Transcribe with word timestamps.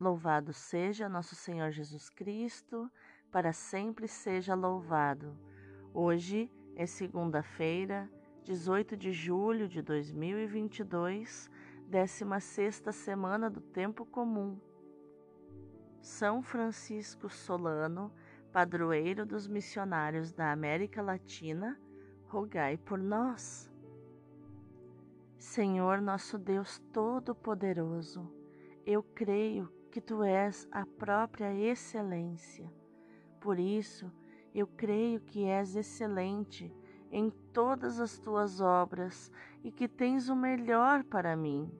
Louvado 0.00 0.54
seja 0.54 1.10
nosso 1.10 1.34
Senhor 1.34 1.70
Jesus 1.72 2.08
Cristo, 2.08 2.90
para 3.30 3.52
sempre 3.52 4.08
seja 4.08 4.54
louvado. 4.54 5.36
Hoje 5.92 6.50
é 6.74 6.86
segunda-feira, 6.86 8.10
18 8.42 8.96
de 8.96 9.12
julho 9.12 9.68
de 9.68 9.82
2022, 9.82 11.50
16 11.86 12.82
semana 12.92 13.50
do 13.50 13.60
Tempo 13.60 14.06
Comum. 14.06 14.58
São 16.00 16.42
Francisco 16.42 17.28
Solano, 17.28 18.10
padroeiro 18.50 19.26
dos 19.26 19.46
missionários 19.46 20.32
da 20.32 20.50
América 20.50 21.02
Latina, 21.02 21.78
rogai 22.24 22.78
por 22.78 22.98
nós. 22.98 23.70
Senhor 25.36 26.00
nosso 26.00 26.38
Deus 26.38 26.78
Todo-Poderoso, 26.90 28.32
eu 28.86 29.02
creio 29.02 29.70
que 29.90 30.00
tu 30.00 30.22
és 30.22 30.68
a 30.70 30.86
própria 30.86 31.52
excelência. 31.52 32.72
Por 33.40 33.58
isso, 33.58 34.10
eu 34.54 34.66
creio 34.66 35.20
que 35.20 35.44
és 35.44 35.76
excelente 35.76 36.72
em 37.10 37.30
todas 37.52 37.98
as 37.98 38.18
tuas 38.18 38.60
obras 38.60 39.30
e 39.64 39.72
que 39.72 39.88
tens 39.88 40.28
o 40.28 40.36
melhor 40.36 41.02
para 41.04 41.36
mim. 41.36 41.70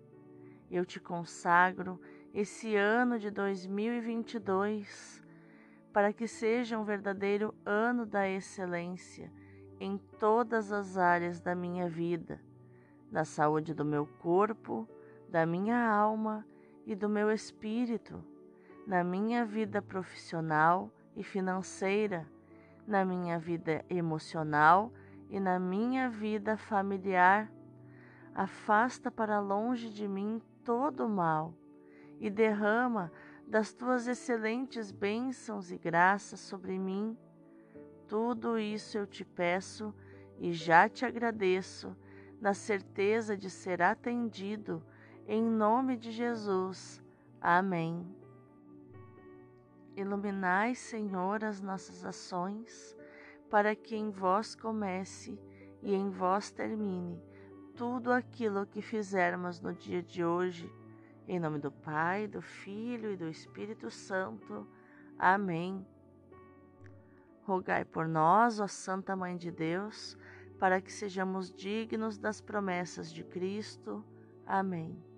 Eu 0.70 0.84
te 0.84 0.98
consagro 0.98 2.00
esse 2.34 2.74
ano 2.74 3.18
de 3.18 3.30
2022 3.30 5.22
para 5.92 6.12
que 6.12 6.26
seja 6.26 6.78
um 6.78 6.84
verdadeiro 6.84 7.54
ano 7.64 8.06
da 8.06 8.28
excelência 8.28 9.32
em 9.80 9.98
todas 10.18 10.72
as 10.72 10.96
áreas 10.96 11.40
da 11.40 11.54
minha 11.54 11.88
vida, 11.88 12.40
na 13.10 13.24
saúde 13.24 13.72
do 13.72 13.84
meu 13.84 14.06
corpo, 14.20 14.88
da 15.28 15.46
minha 15.46 15.88
alma 15.88 16.46
e 16.90 16.96
do 16.96 17.08
meu 17.08 17.30
espírito, 17.30 18.20
na 18.84 19.04
minha 19.04 19.44
vida 19.44 19.80
profissional 19.80 20.90
e 21.14 21.22
financeira, 21.22 22.26
na 22.84 23.04
minha 23.04 23.38
vida 23.38 23.84
emocional 23.88 24.92
e 25.28 25.38
na 25.38 25.56
minha 25.56 26.10
vida 26.10 26.56
familiar. 26.56 27.48
Afasta 28.34 29.08
para 29.08 29.38
longe 29.38 29.88
de 29.88 30.08
mim 30.08 30.42
todo 30.64 31.06
o 31.06 31.08
mal 31.08 31.54
e 32.18 32.28
derrama 32.28 33.12
das 33.46 33.72
tuas 33.72 34.08
excelentes 34.08 34.90
bênçãos 34.90 35.70
e 35.70 35.78
graças 35.78 36.40
sobre 36.40 36.76
mim. 36.76 37.16
Tudo 38.08 38.58
isso 38.58 38.98
eu 38.98 39.06
te 39.06 39.24
peço 39.24 39.94
e 40.40 40.52
já 40.52 40.88
te 40.88 41.06
agradeço, 41.06 41.96
na 42.40 42.52
certeza 42.52 43.36
de 43.36 43.48
ser 43.48 43.80
atendido 43.80 44.82
em 45.26 45.42
nome 45.42 45.96
de 45.96 46.10
Jesus. 46.10 47.02
Amém. 47.40 48.06
Iluminai, 49.96 50.74
Senhor, 50.74 51.44
as 51.44 51.60
nossas 51.60 52.04
ações, 52.04 52.96
para 53.50 53.74
que 53.74 53.96
em 53.96 54.10
vós 54.10 54.54
comece 54.54 55.38
e 55.82 55.94
em 55.94 56.10
vós 56.10 56.50
termine 56.50 57.20
tudo 57.80 58.12
aquilo 58.12 58.66
que 58.66 58.82
fizermos 58.82 59.60
no 59.60 59.72
dia 59.72 60.02
de 60.02 60.22
hoje. 60.22 60.70
Em 61.26 61.40
nome 61.40 61.58
do 61.58 61.72
Pai, 61.72 62.26
do 62.26 62.42
Filho 62.42 63.12
e 63.12 63.16
do 63.16 63.26
Espírito 63.26 63.90
Santo. 63.90 64.66
Amém. 65.18 65.86
Rogai 67.42 67.84
por 67.84 68.06
nós, 68.06 68.60
ó 68.60 68.66
Santa 68.66 69.16
Mãe 69.16 69.36
de 69.36 69.50
Deus, 69.50 70.16
para 70.58 70.80
que 70.80 70.92
sejamos 70.92 71.50
dignos 71.50 72.18
das 72.18 72.40
promessas 72.40 73.10
de 73.10 73.24
Cristo. 73.24 74.04
Amém. 74.44 75.09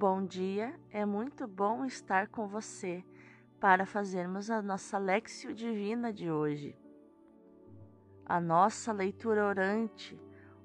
Bom 0.00 0.24
dia, 0.24 0.78
é 0.92 1.04
muito 1.04 1.48
bom 1.48 1.84
estar 1.84 2.28
com 2.28 2.46
você 2.46 3.04
para 3.58 3.84
fazermos 3.84 4.48
a 4.48 4.62
nossa 4.62 4.96
Lexio 4.96 5.52
Divina 5.52 6.12
de 6.12 6.30
hoje. 6.30 6.78
A 8.24 8.40
nossa 8.40 8.92
leitura 8.92 9.44
orante, 9.44 10.16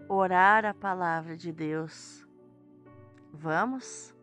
orar 0.07 0.65
a 0.65 0.73
palavra 0.75 1.35
de 1.35 1.51
Deus. 1.51 2.27
Vamos? 3.31 4.15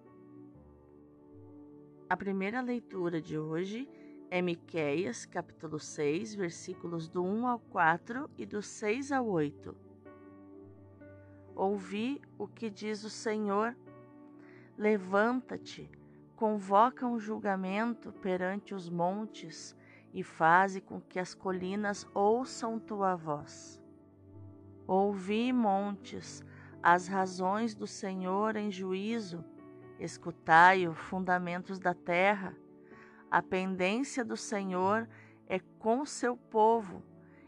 A 2.09 2.17
primeira 2.17 2.61
leitura 2.61 3.21
de 3.21 3.37
hoje 3.37 3.91
é 4.31 4.41
Miqueias, 4.41 5.27
capítulo 5.27 5.81
6, 5.81 6.37
versículos 6.37 7.09
do 7.09 7.25
1 7.25 7.49
ao 7.49 7.59
4 7.59 8.31
e 8.39 8.47
do 8.47 8.63
6 8.63 9.11
ao 9.11 9.27
8. 9.27 9.77
Ouvi 11.57 12.23
o 12.39 12.47
que 12.47 12.71
diz 12.71 13.03
o 13.03 13.11
Senhor 13.11 13.75
Levanta-te, 14.81 15.91
convoca 16.35 17.07
um 17.07 17.19
julgamento 17.19 18.15
perante 18.15 18.75
os 18.75 18.89
montes 18.89 19.77
e 20.11 20.23
faze 20.23 20.81
com 20.81 20.99
que 20.99 21.19
as 21.19 21.35
colinas 21.35 22.09
ouçam 22.15 22.79
tua 22.79 23.15
voz. 23.15 23.79
Ouvi, 24.87 25.53
montes, 25.53 26.43
as 26.83 27.07
razões 27.09 27.75
do 27.75 27.87
Senhor 27.87 28.57
em 28.57 28.71
juízo, 28.71 29.45
escutai-o, 29.99 30.95
fundamentos 30.95 31.79
da 31.79 31.93
terra. 31.93 32.57
A 33.31 33.43
pendência 33.43 34.25
do 34.25 34.35
Senhor 34.35 35.07
é 35.47 35.59
com 35.79 36.07
seu 36.07 36.39
povo, 36.39 37.03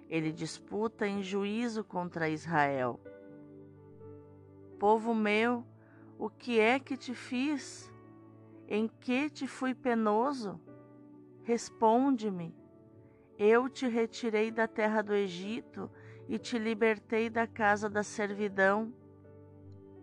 ele 0.06 0.32
disputa 0.32 1.06
em 1.06 1.22
juízo 1.22 1.82
contra 1.82 2.28
Israel. 2.28 3.00
Povo 4.78 5.15
meu, 5.15 5.65
o 6.25 6.31
que 6.31 6.60
é 6.60 6.78
que 6.78 6.97
te 6.97 7.16
fiz? 7.16 7.93
Em 8.69 8.87
que 8.87 9.28
te 9.28 9.49
fui 9.49 9.75
penoso? 9.75 10.60
Responde-me. 11.43 12.55
Eu 13.37 13.69
te 13.69 13.88
retirei 13.88 14.49
da 14.53 14.69
terra 14.69 15.03
do 15.03 15.12
Egito 15.12 15.91
e 16.28 16.38
te 16.38 16.60
libertei 16.60 17.28
da 17.28 17.44
casa 17.44 17.91
da 17.91 18.05
servidão. 18.05 18.94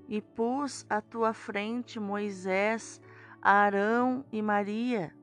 E 0.09 0.21
pus 0.21 0.85
à 0.89 0.99
tua 0.99 1.31
frente 1.31 2.01
Moisés, 2.01 2.99
Arão 3.41 4.25
e 4.29 4.41
Maria. 4.41 5.15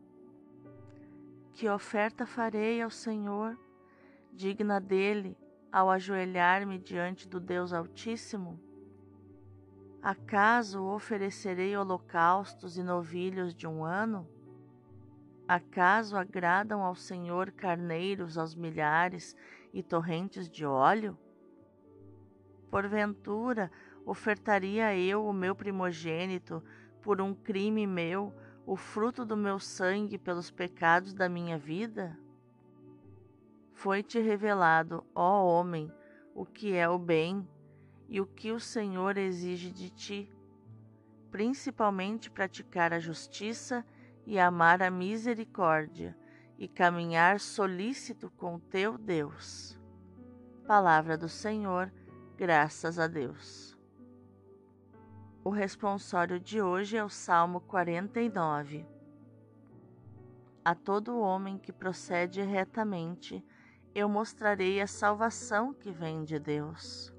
Que 1.53 1.69
oferta 1.69 2.25
farei 2.25 2.81
ao 2.81 2.89
Senhor, 2.89 3.55
digna 4.33 4.81
dele, 4.81 5.37
ao 5.71 5.91
ajoelhar-me 5.91 6.79
diante 6.79 7.29
do 7.29 7.39
Deus 7.39 7.75
Altíssimo? 7.75 8.66
Acaso 10.03 10.85
oferecerei 10.85 11.77
holocaustos 11.77 12.79
e 12.79 12.83
novilhos 12.83 13.55
de 13.55 13.67
um 13.67 13.85
ano? 13.85 14.29
Acaso 15.49 16.17
agradam 16.17 16.83
ao 16.83 16.95
Senhor 16.95 17.51
carneiros 17.51 18.37
aos 18.37 18.55
milhares 18.55 19.37
e 19.73 19.83
torrentes 19.83 20.49
de 20.49 20.65
óleo? 20.65 21.19
Porventura, 22.71 23.71
ofertaria 24.05 24.97
eu 24.97 25.25
o 25.25 25.33
meu 25.33 25.55
primogênito 25.55 26.63
por 27.03 27.21
um 27.21 27.35
crime 27.35 27.87
meu, 27.87 28.33
o 28.67 28.77
fruto 28.77 29.25
do 29.25 29.37
meu 29.37 29.59
sangue 29.59 30.19
pelos 30.19 30.51
pecados 30.51 31.15
da 31.15 31.29
minha 31.29 31.57
vida? 31.57 32.19
Foi-te 33.73 34.19
revelado, 34.21 35.05
ó 35.15 35.45
homem, 35.45 35.93
o 36.35 36.45
que 36.45 36.75
é 36.75 36.89
o 36.89 36.99
bem 36.99 37.47
e 38.09 38.21
o 38.21 38.27
que 38.27 38.53
o 38.53 38.61
Senhor 38.61 39.17
exige 39.17 39.71
de 39.71 39.91
ti, 39.91 40.33
principalmente 41.31 42.31
praticar 42.31 42.93
a 42.93 42.99
justiça 42.99 43.85
e 44.25 44.39
amar 44.39 44.83
a 44.83 44.91
misericórdia 44.91 46.17
e 46.59 46.67
caminhar 46.67 47.41
solícito 47.41 48.31
com 48.31 48.59
teu 48.59 48.97
Deus. 48.97 49.79
Palavra 50.67 51.17
do 51.17 51.29
Senhor, 51.29 51.93
graças 52.37 52.99
a 52.99 53.07
Deus. 53.07 53.77
O 55.45 55.51
responsório 55.51 56.41
de 56.41 56.61
hoje 56.61 56.97
é 56.97 57.05
o 57.05 57.09
Salmo 57.09 57.61
49. 57.61 58.85
A 60.65 60.75
todo 60.75 61.21
homem 61.21 61.57
que 61.57 61.73
procede 61.73 62.43
retamente, 62.43 63.45
eu 63.95 64.09
mostrarei 64.09 64.81
a 64.81 64.87
salvação 64.89 65.73
que 65.73 65.93
vem 65.93 66.25
de 66.25 66.41
Deus. 66.41 67.16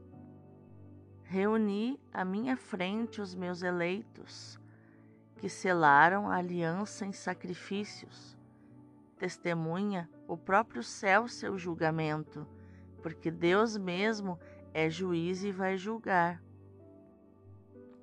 Reuni 1.29 1.99
à 2.13 2.23
minha 2.23 2.55
frente 2.55 3.19
os 3.19 3.35
meus 3.35 3.61
eleitos, 3.61 4.57
que 5.35 5.49
selaram 5.49 6.29
a 6.29 6.37
aliança 6.37 7.05
em 7.05 7.11
sacrifícios. 7.11 8.37
Testemunha 9.17 10.09
o 10.25 10.37
próprio 10.37 10.81
céu 10.81 11.27
seu 11.27 11.57
julgamento, 11.57 12.47
porque 13.03 13.29
Deus 13.29 13.75
mesmo 13.75 14.39
é 14.73 14.89
juiz 14.89 15.43
e 15.43 15.51
vai 15.51 15.75
julgar. 15.75 16.41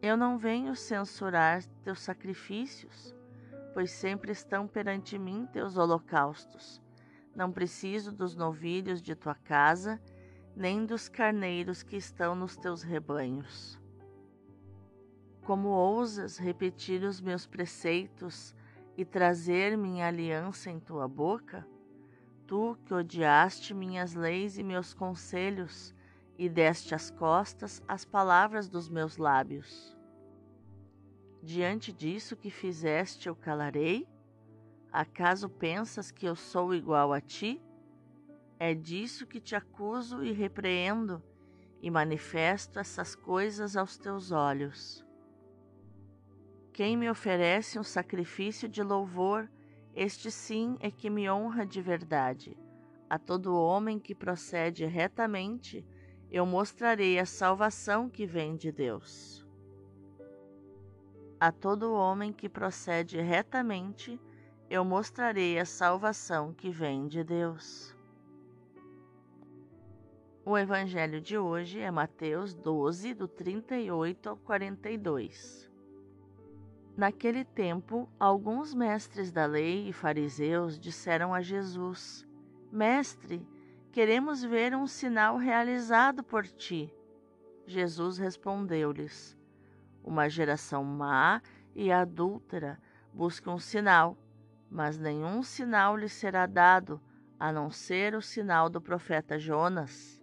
Eu 0.03 0.19
não 0.19 0.37
venho 0.37 0.77
censurar 0.77 1.65
teus 1.83 2.01
sacrifícios, 2.01 3.17
pois 3.73 3.91
sempre 3.91 4.33
estão 4.33 4.69
perante 4.69 5.19
mim 5.19 5.49
teus 5.51 5.79
holocaustos. 5.79 6.79
Não 7.35 7.51
preciso 7.51 8.13
dos 8.13 8.37
novilhos 8.37 9.01
de 9.01 9.15
tua 9.15 9.35
casa, 9.35 9.99
nem 10.57 10.87
dos 10.87 11.09
carneiros 11.09 11.83
que 11.83 11.97
estão 11.97 12.35
nos 12.35 12.57
teus 12.57 12.83
rebanhos. 12.83 13.81
Como 15.43 15.69
ousas 15.69 16.39
repetir 16.39 17.03
os 17.03 17.21
meus 17.21 17.47
preceitos, 17.47 18.55
e 18.97 19.05
trazer 19.05 19.77
minha 19.77 20.07
aliança 20.07 20.71
em 20.71 20.79
tua 20.79 21.09
boca? 21.09 21.67
Tu 22.47 22.79
que 22.85 22.95
odiaste 22.95 23.75
minhas 23.75 24.15
leis 24.15 24.59
e 24.59 24.63
meus 24.63 24.95
conselhos, 24.95 25.95
e 26.37 26.49
deste 26.49 26.95
as 26.95 27.11
costas 27.11 27.83
às 27.87 28.05
palavras 28.05 28.69
dos 28.69 28.89
meus 28.89 29.17
lábios. 29.17 29.97
Diante 31.43 31.93
disso 31.93 32.37
que 32.37 32.51
fizeste, 32.51 33.29
eu 33.29 33.37
calarei? 33.37 34.09
Acaso 34.93 35.49
pensas 35.49 36.11
que 36.11 36.27
eu 36.27 36.35
sou 36.35 36.75
igual 36.75 37.13
a 37.13 37.21
ti? 37.21 37.61
É 38.59 38.75
disso 38.75 39.27
que 39.27 39.41
te 39.41 39.57
acuso 39.57 40.23
e 40.23 40.33
repreendo, 40.33 41.23
e 41.83 41.91
manifesto 41.91 42.79
essas 42.79 43.15
coisas 43.15 43.77
aos 43.77 43.99
teus 43.99 44.31
olhos. 44.31 45.05
Quem 46.73 46.97
me 46.97 47.11
oferece 47.11 47.79
um 47.79 47.85
sacrifício 47.85 48.69
de 48.69 48.83
louvor, 48.83 49.51
este 49.95 50.31
sim 50.31 50.77
é 50.81 50.91
que 50.91 51.11
me 51.11 51.31
honra 51.31 51.65
de 51.65 51.81
verdade. 51.81 52.57
A 53.09 53.19
todo 53.19 53.55
homem 53.55 53.99
que 53.99 54.15
procede 54.15 54.85
retamente, 54.87 55.87
eu 56.31 56.45
mostrarei 56.45 57.19
a 57.19 57.27
salvação 57.27 58.09
que 58.09 58.27
vem 58.27 58.57
de 58.57 58.73
Deus. 58.73 59.47
A 61.39 61.53
todo 61.53 61.95
homem 61.95 62.33
que 62.33 62.49
procede 62.49 63.21
retamente, 63.21 64.19
eu 64.69 64.85
mostrarei 64.85 65.59
a 65.59 65.65
salvação 65.65 66.53
que 66.53 66.71
vem 66.71 67.07
de 67.07 67.23
Deus. 67.23 67.94
O 70.47 70.59
evangelho 70.59 71.23
de 71.23 71.39
hoje 71.39 71.81
é 71.81 71.91
Mateus 71.91 72.53
12, 72.53 73.15
do 73.15 73.27
38 73.27 74.29
ao 74.29 74.37
42. 74.37 75.71
Naquele 76.95 77.47
tempo, 77.47 78.07
alguns 78.21 78.75
mestres 78.75 79.33
da 79.33 79.47
lei 79.47 79.89
e 79.89 79.93
fariseus 79.95 80.79
disseram 80.79 81.33
a 81.33 81.41
Jesus: 81.41 82.29
Mestre, 82.71 83.49
queremos 83.91 84.45
ver 84.45 84.77
um 84.77 84.87
sinal 84.87 85.39
realizado 85.39 86.23
por 86.23 86.47
ti. 86.47 86.93
Jesus 87.67 88.19
respondeu-lhes: 88.19 89.35
Uma 90.03 90.29
geração 90.29 90.85
má 90.85 91.41
e 91.75 91.91
adúltera 91.91 92.79
busca 93.15 93.51
um 93.51 93.59
sinal, 93.59 94.15
mas 94.71 94.99
nenhum 94.99 95.43
sinal 95.43 95.97
lhe 95.97 96.09
será 96.09 96.45
dado 96.45 97.01
a 97.41 97.51
não 97.51 97.71
ser 97.71 98.15
o 98.15 98.21
sinal 98.21 98.69
do 98.69 98.79
profeta 98.79 99.39
Jonas. 99.39 100.23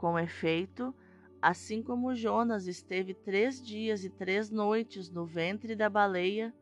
Com 0.00 0.18
efeito, 0.18 0.94
Assim 1.42 1.82
como 1.82 2.14
Jonas 2.14 2.66
esteve 2.66 3.14
três 3.14 3.62
dias 3.62 4.04
e 4.04 4.10
três 4.10 4.50
noites 4.50 5.08
no 5.10 5.24
ventre 5.24 5.74
da 5.74 5.88
baleia, 5.88 6.54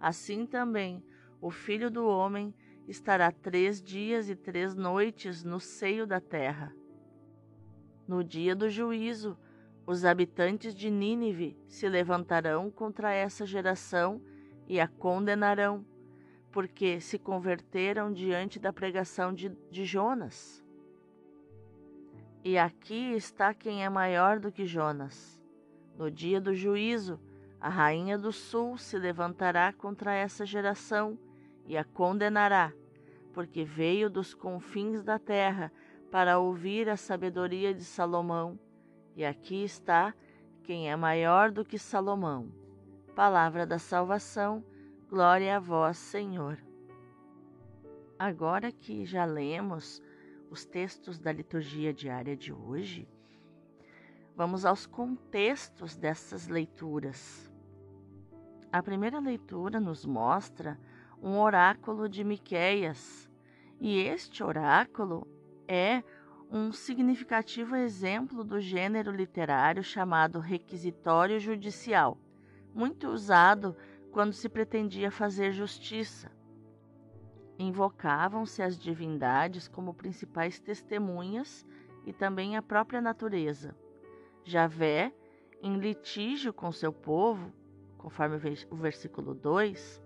assim 0.00 0.46
também 0.46 1.02
o 1.40 1.50
filho 1.50 1.90
do 1.90 2.06
homem 2.06 2.54
estará 2.86 3.32
três 3.32 3.82
dias 3.82 4.30
e 4.30 4.36
três 4.36 4.76
noites 4.76 5.42
no 5.42 5.58
seio 5.58 6.06
da 6.06 6.20
terra. 6.20 6.72
No 8.06 8.22
dia 8.22 8.54
do 8.54 8.68
juízo, 8.68 9.36
os 9.84 10.04
habitantes 10.04 10.74
de 10.74 10.90
Nínive 10.90 11.58
se 11.66 11.88
levantarão 11.88 12.70
contra 12.70 13.12
essa 13.12 13.44
geração 13.44 14.22
e 14.68 14.78
a 14.78 14.86
condenarão, 14.86 15.84
porque 16.52 17.00
se 17.00 17.18
converteram 17.18 18.12
diante 18.12 18.60
da 18.60 18.72
pregação 18.72 19.34
de, 19.34 19.48
de 19.70 19.84
Jonas. 19.84 20.64
E 22.42 22.56
aqui 22.56 23.12
está 23.12 23.52
quem 23.52 23.84
é 23.84 23.88
maior 23.90 24.40
do 24.40 24.50
que 24.50 24.64
Jonas. 24.64 25.38
No 25.94 26.10
dia 26.10 26.40
do 26.40 26.54
juízo, 26.54 27.20
a 27.60 27.68
rainha 27.68 28.16
do 28.16 28.32
sul 28.32 28.78
se 28.78 28.98
levantará 28.98 29.70
contra 29.74 30.14
essa 30.14 30.46
geração 30.46 31.18
e 31.66 31.76
a 31.76 31.84
condenará, 31.84 32.72
porque 33.34 33.62
veio 33.62 34.08
dos 34.08 34.32
confins 34.32 35.02
da 35.02 35.18
terra 35.18 35.70
para 36.10 36.38
ouvir 36.38 36.88
a 36.88 36.96
sabedoria 36.96 37.74
de 37.74 37.84
Salomão. 37.84 38.58
E 39.14 39.22
aqui 39.22 39.62
está 39.62 40.14
quem 40.64 40.90
é 40.90 40.96
maior 40.96 41.50
do 41.50 41.62
que 41.62 41.78
Salomão. 41.78 42.50
Palavra 43.14 43.66
da 43.66 43.78
salvação, 43.78 44.64
glória 45.10 45.58
a 45.58 45.60
vós, 45.60 45.98
Senhor. 45.98 46.58
Agora 48.18 48.72
que 48.72 49.04
já 49.04 49.26
lemos 49.26 50.00
os 50.50 50.64
textos 50.64 51.18
da 51.18 51.30
liturgia 51.30 51.94
diária 51.94 52.36
de 52.36 52.52
hoje, 52.52 53.08
vamos 54.34 54.64
aos 54.64 54.84
contextos 54.84 55.96
dessas 55.96 56.48
leituras. 56.48 57.48
A 58.72 58.82
primeira 58.82 59.20
leitura 59.20 59.78
nos 59.78 60.04
mostra 60.04 60.78
um 61.22 61.38
oráculo 61.38 62.08
de 62.08 62.24
Miqueias, 62.24 63.30
e 63.78 63.98
este 64.00 64.42
oráculo 64.42 65.26
é 65.68 66.02
um 66.50 66.72
significativo 66.72 67.76
exemplo 67.76 68.42
do 68.42 68.60
gênero 68.60 69.12
literário 69.12 69.84
chamado 69.84 70.40
requisitório 70.40 71.38
judicial, 71.38 72.18
muito 72.74 73.08
usado 73.08 73.76
quando 74.10 74.32
se 74.32 74.48
pretendia 74.48 75.12
fazer 75.12 75.52
justiça. 75.52 76.39
Invocavam-se 77.62 78.62
as 78.62 78.74
divindades 78.78 79.68
como 79.68 79.92
principais 79.92 80.58
testemunhas 80.58 81.66
e 82.06 82.12
também 82.12 82.56
a 82.56 82.62
própria 82.62 83.02
natureza. 83.02 83.76
Javé, 84.42 85.12
em 85.60 85.76
litígio 85.76 86.54
com 86.54 86.72
seu 86.72 86.90
povo, 86.90 87.52
conforme 87.98 88.36
o 88.70 88.76
versículo 88.76 89.34
2, 89.34 90.02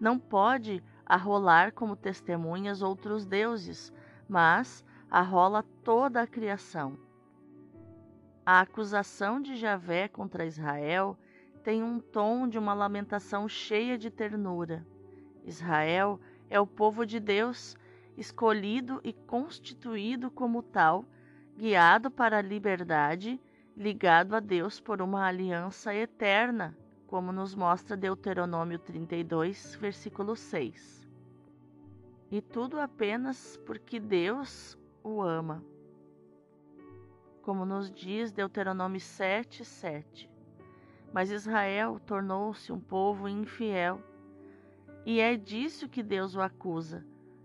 não 0.00 0.16
pode 0.16 0.80
arrolar 1.04 1.72
como 1.72 1.96
testemunhas 1.96 2.82
outros 2.82 3.26
deuses, 3.26 3.92
mas 4.28 4.84
arrola 5.10 5.64
toda 5.82 6.22
a 6.22 6.26
criação. 6.26 6.96
A 8.46 8.60
acusação 8.60 9.42
de 9.42 9.56
Javé 9.56 10.06
contra 10.06 10.46
Israel 10.46 11.18
tem 11.64 11.82
um 11.82 11.98
tom 11.98 12.46
de 12.46 12.60
uma 12.60 12.74
lamentação 12.74 13.48
cheia 13.48 13.98
de 13.98 14.08
ternura. 14.08 14.86
Israel 15.44 16.20
é 16.52 16.60
o 16.60 16.66
povo 16.66 17.06
de 17.06 17.18
Deus, 17.18 17.74
escolhido 18.14 19.00
e 19.02 19.14
constituído 19.14 20.30
como 20.30 20.62
tal, 20.62 21.02
guiado 21.56 22.10
para 22.10 22.36
a 22.36 22.42
liberdade, 22.42 23.40
ligado 23.74 24.36
a 24.36 24.40
Deus 24.40 24.78
por 24.78 25.00
uma 25.00 25.24
aliança 25.24 25.94
eterna, 25.94 26.76
como 27.06 27.32
nos 27.32 27.54
mostra 27.54 27.96
Deuteronômio 27.96 28.78
32, 28.78 29.76
versículo 29.76 30.36
6. 30.36 31.08
E 32.30 32.42
tudo 32.42 32.78
apenas 32.78 33.58
porque 33.64 33.98
Deus 33.98 34.76
o 35.02 35.22
ama. 35.22 35.64
Como 37.40 37.64
nos 37.64 37.90
diz 37.90 38.30
Deuteronômio 38.30 39.00
7, 39.00 39.64
7. 39.64 40.28
Mas 41.14 41.30
Israel 41.30 41.98
tornou-se 42.04 42.70
um 42.70 42.78
povo 42.78 43.26
infiel 43.26 44.02
e 45.04 45.20
é 45.20 45.36
disso 45.36 45.88
que 45.88 46.02
Deus 46.02 46.36
o 46.36 46.40
acusa, 46.40 47.04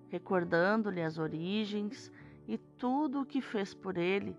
recordando-lhe 0.09 1.01
as 1.01 1.17
origens 1.17 2.11
e 2.47 2.57
tudo 2.57 3.21
o 3.21 3.25
que 3.25 3.41
fez 3.41 3.73
por 3.73 3.97
ele. 3.97 4.37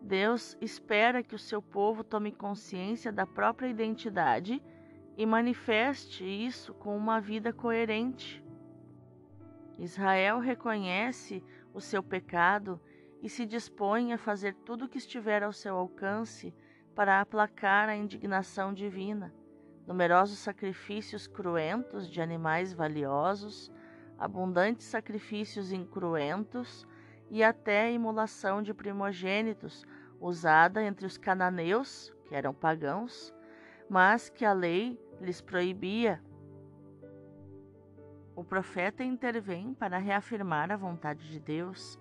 Deus 0.00 0.56
espera 0.60 1.22
que 1.22 1.34
o 1.34 1.38
seu 1.38 1.60
povo 1.60 2.02
tome 2.02 2.32
consciência 2.32 3.12
da 3.12 3.26
própria 3.26 3.68
identidade 3.68 4.62
e 5.16 5.26
manifeste 5.26 6.24
isso 6.24 6.72
com 6.72 6.96
uma 6.96 7.20
vida 7.20 7.52
coerente. 7.52 8.42
Israel 9.78 10.38
reconhece 10.38 11.44
o 11.74 11.80
seu 11.80 12.02
pecado 12.02 12.80
e 13.22 13.28
se 13.28 13.44
dispõe 13.44 14.14
a 14.14 14.18
fazer 14.18 14.54
tudo 14.64 14.86
o 14.86 14.88
que 14.88 14.96
estiver 14.96 15.42
ao 15.42 15.52
seu 15.52 15.76
alcance 15.76 16.54
para 16.94 17.20
aplacar 17.20 17.88
a 17.90 17.96
indignação 17.96 18.72
divina 18.72 19.30
numerosos 19.90 20.38
sacrifícios 20.38 21.26
cruentos 21.26 22.08
de 22.08 22.20
animais 22.20 22.72
valiosos, 22.72 23.72
abundantes 24.16 24.86
sacrifícios 24.86 25.72
incruentos 25.72 26.86
e 27.28 27.42
até 27.42 27.86
a 27.86 27.90
imolação 27.90 28.62
de 28.62 28.72
primogênitos 28.72 29.84
usada 30.20 30.80
entre 30.80 31.06
os 31.06 31.18
cananeus, 31.18 32.14
que 32.28 32.36
eram 32.36 32.54
pagãos, 32.54 33.34
mas 33.88 34.28
que 34.28 34.44
a 34.44 34.52
lei 34.52 34.96
lhes 35.20 35.40
proibia. 35.40 36.22
O 38.36 38.44
profeta 38.44 39.02
intervém 39.02 39.74
para 39.74 39.98
reafirmar 39.98 40.70
a 40.70 40.76
vontade 40.76 41.28
de 41.28 41.40
Deus, 41.40 41.98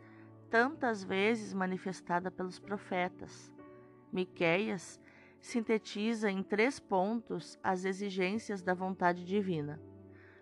tantas 0.47 1.03
vezes 1.03 1.55
manifestada 1.55 2.29
pelos 2.29 2.59
profetas. 2.59 3.51
Miqueias 4.13 5.01
sintetiza 5.39 6.29
em 6.29 6.43
três 6.43 6.79
pontos 6.79 7.57
as 7.63 7.85
exigências 7.85 8.61
da 8.61 8.73
vontade 8.73 9.25
divina: 9.25 9.81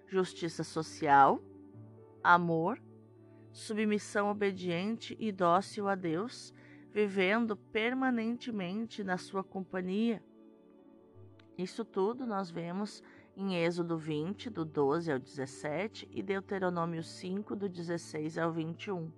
justiça 0.08 0.64
social, 0.64 1.42
amor, 2.24 2.82
submissão 3.52 4.30
obediente 4.30 5.16
e 5.20 5.32
dócil 5.32 5.88
a 5.88 5.96
Deus, 5.96 6.54
vivendo 6.92 7.56
permanentemente 7.56 9.04
na 9.04 9.18
sua 9.18 9.44
companhia. 9.44 10.24
Isso 11.58 11.84
tudo 11.84 12.26
nós 12.26 12.52
vemos 12.52 13.02
em 13.36 13.56
Êxodo 13.56 13.98
20, 13.98 14.50
do 14.50 14.66
12 14.66 15.12
ao 15.12 15.20
17, 15.20 16.08
e 16.12 16.24
Deuteronômio 16.24 17.04
5, 17.04 17.56
do 17.56 17.70
16 17.70 18.38
ao 18.38 18.52
21. 18.52 19.12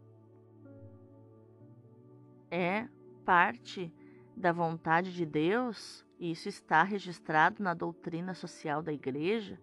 É 2.52 2.88
parte 3.24 3.94
da 4.39 4.53
vontade 4.53 5.13
de 5.13 5.25
Deus, 5.25 6.05
e 6.17 6.31
isso 6.31 6.48
está 6.48 6.81
registrado 6.81 7.62
na 7.62 7.74
doutrina 7.74 8.34
social 8.34 8.81
da 8.81 8.93
Igreja, 8.93 9.60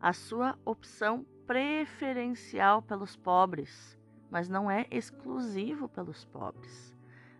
a 0.00 0.12
sua 0.12 0.58
opção 0.64 1.24
preferencial 1.46 2.82
pelos 2.82 3.14
pobres, 3.14 3.96
mas 4.28 4.48
não 4.48 4.68
é 4.68 4.84
exclusivo 4.90 5.88
pelos 5.88 6.24
pobres. 6.24 6.92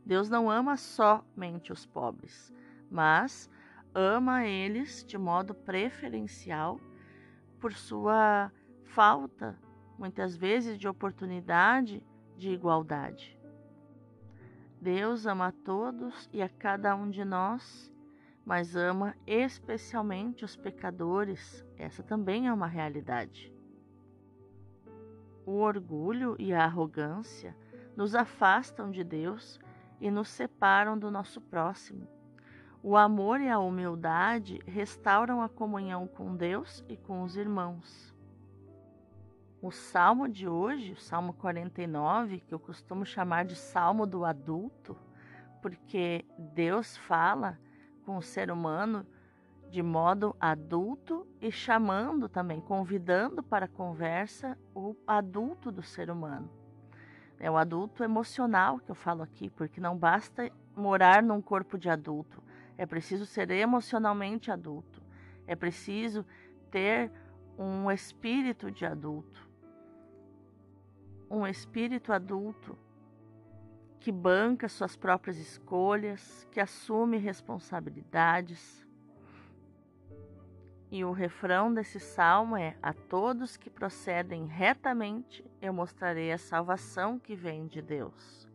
Deus 0.06 0.30
não 0.30 0.48
ama 0.48 0.76
somente 0.76 1.72
os 1.72 1.84
pobres, 1.84 2.54
mas 2.88 3.50
ama 3.92 4.46
eles 4.46 5.04
de 5.04 5.18
modo 5.18 5.52
preferencial 5.52 6.80
por 7.58 7.72
sua 7.72 8.52
falta, 8.84 9.58
muitas 9.98 10.36
vezes, 10.36 10.78
de 10.78 10.86
oportunidade 10.86 12.00
de 12.36 12.50
igualdade. 12.50 13.39
Deus 14.80 15.26
ama 15.26 15.48
a 15.48 15.52
todos 15.52 16.26
e 16.32 16.40
a 16.40 16.48
cada 16.48 16.96
um 16.96 17.10
de 17.10 17.22
nós, 17.22 17.92
mas 18.46 18.74
ama 18.74 19.14
especialmente 19.26 20.42
os 20.42 20.56
pecadores. 20.56 21.62
Essa 21.76 22.02
também 22.02 22.48
é 22.48 22.52
uma 22.52 22.66
realidade. 22.66 23.52
O 25.44 25.58
orgulho 25.58 26.34
e 26.38 26.54
a 26.54 26.64
arrogância 26.64 27.54
nos 27.94 28.14
afastam 28.14 28.90
de 28.90 29.04
Deus 29.04 29.60
e 30.00 30.10
nos 30.10 30.28
separam 30.28 30.98
do 30.98 31.10
nosso 31.10 31.42
próximo. 31.42 32.08
O 32.82 32.96
amor 32.96 33.38
e 33.42 33.50
a 33.50 33.58
humildade 33.58 34.60
restauram 34.66 35.42
a 35.42 35.48
comunhão 35.50 36.06
com 36.06 36.34
Deus 36.34 36.82
e 36.88 36.96
com 36.96 37.22
os 37.22 37.36
irmãos. 37.36 38.09
O 39.62 39.70
salmo 39.70 40.26
de 40.26 40.48
hoje, 40.48 40.92
o 40.92 40.96
Salmo 40.96 41.34
49, 41.34 42.40
que 42.40 42.54
eu 42.54 42.58
costumo 42.58 43.04
chamar 43.04 43.44
de 43.44 43.54
Salmo 43.54 44.06
do 44.06 44.24
adulto, 44.24 44.96
porque 45.60 46.24
Deus 46.38 46.96
fala 46.96 47.58
com 48.06 48.16
o 48.16 48.22
ser 48.22 48.50
humano 48.50 49.06
de 49.68 49.82
modo 49.82 50.34
adulto 50.40 51.26
e 51.42 51.52
chamando 51.52 52.26
também, 52.26 52.58
convidando 52.58 53.42
para 53.42 53.66
a 53.66 53.68
conversa 53.68 54.56
o 54.74 54.96
adulto 55.06 55.70
do 55.70 55.82
ser 55.82 56.10
humano. 56.10 56.50
É 57.38 57.50
o 57.50 57.58
adulto 57.58 58.02
emocional 58.02 58.78
que 58.78 58.90
eu 58.90 58.94
falo 58.94 59.22
aqui, 59.22 59.50
porque 59.50 59.78
não 59.78 59.94
basta 59.94 60.50
morar 60.74 61.22
num 61.22 61.42
corpo 61.42 61.76
de 61.76 61.90
adulto, 61.90 62.42
é 62.78 62.86
preciso 62.86 63.26
ser 63.26 63.50
emocionalmente 63.50 64.50
adulto. 64.50 65.02
É 65.46 65.54
preciso 65.54 66.24
ter 66.70 67.12
um 67.58 67.90
espírito 67.90 68.70
de 68.70 68.86
adulto. 68.86 69.49
Um 71.30 71.46
espírito 71.46 72.12
adulto 72.12 72.76
que 74.00 74.10
banca 74.10 74.68
suas 74.68 74.96
próprias 74.96 75.36
escolhas, 75.36 76.44
que 76.50 76.58
assume 76.58 77.18
responsabilidades. 77.18 78.84
E 80.90 81.04
o 81.04 81.12
refrão 81.12 81.72
desse 81.72 82.00
salmo 82.00 82.56
é: 82.56 82.76
A 82.82 82.92
todos 82.92 83.56
que 83.56 83.70
procedem 83.70 84.46
retamente, 84.46 85.44
eu 85.62 85.72
mostrarei 85.72 86.32
a 86.32 86.38
salvação 86.38 87.18
que 87.18 87.36
vem 87.36 87.66
de 87.66 87.80
Deus. 87.80 88.48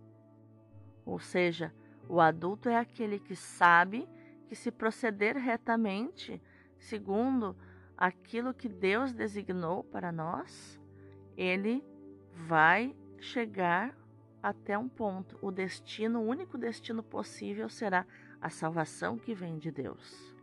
Ou 1.06 1.20
seja, 1.20 1.74
o 2.10 2.20
adulto 2.20 2.68
é 2.68 2.78
aquele 2.78 3.20
que 3.20 3.36
sabe 3.36 4.10
que, 4.48 4.56
se 4.56 4.72
proceder 4.72 5.38
retamente, 5.38 6.42
segundo 6.78 7.56
aquilo 7.98 8.54
que 8.54 8.68
Deus 8.68 9.14
designou 9.14 9.84
para 9.84 10.12
nós, 10.12 10.80
ele 11.38 11.84
vai 12.36 12.96
chegar 13.18 13.98
até 14.44 14.78
um 14.78 14.88
ponto. 14.88 15.38
O 15.42 15.50
destino, 15.50 16.20
o 16.20 16.28
único 16.28 16.58
destino 16.58 17.02
possível 17.02 17.70
será 17.70 18.06
a 18.42 18.50
salvação 18.50 19.18
que 19.18 19.34
vem 19.34 19.58
de 19.58 19.72
Deus. 19.72 20.36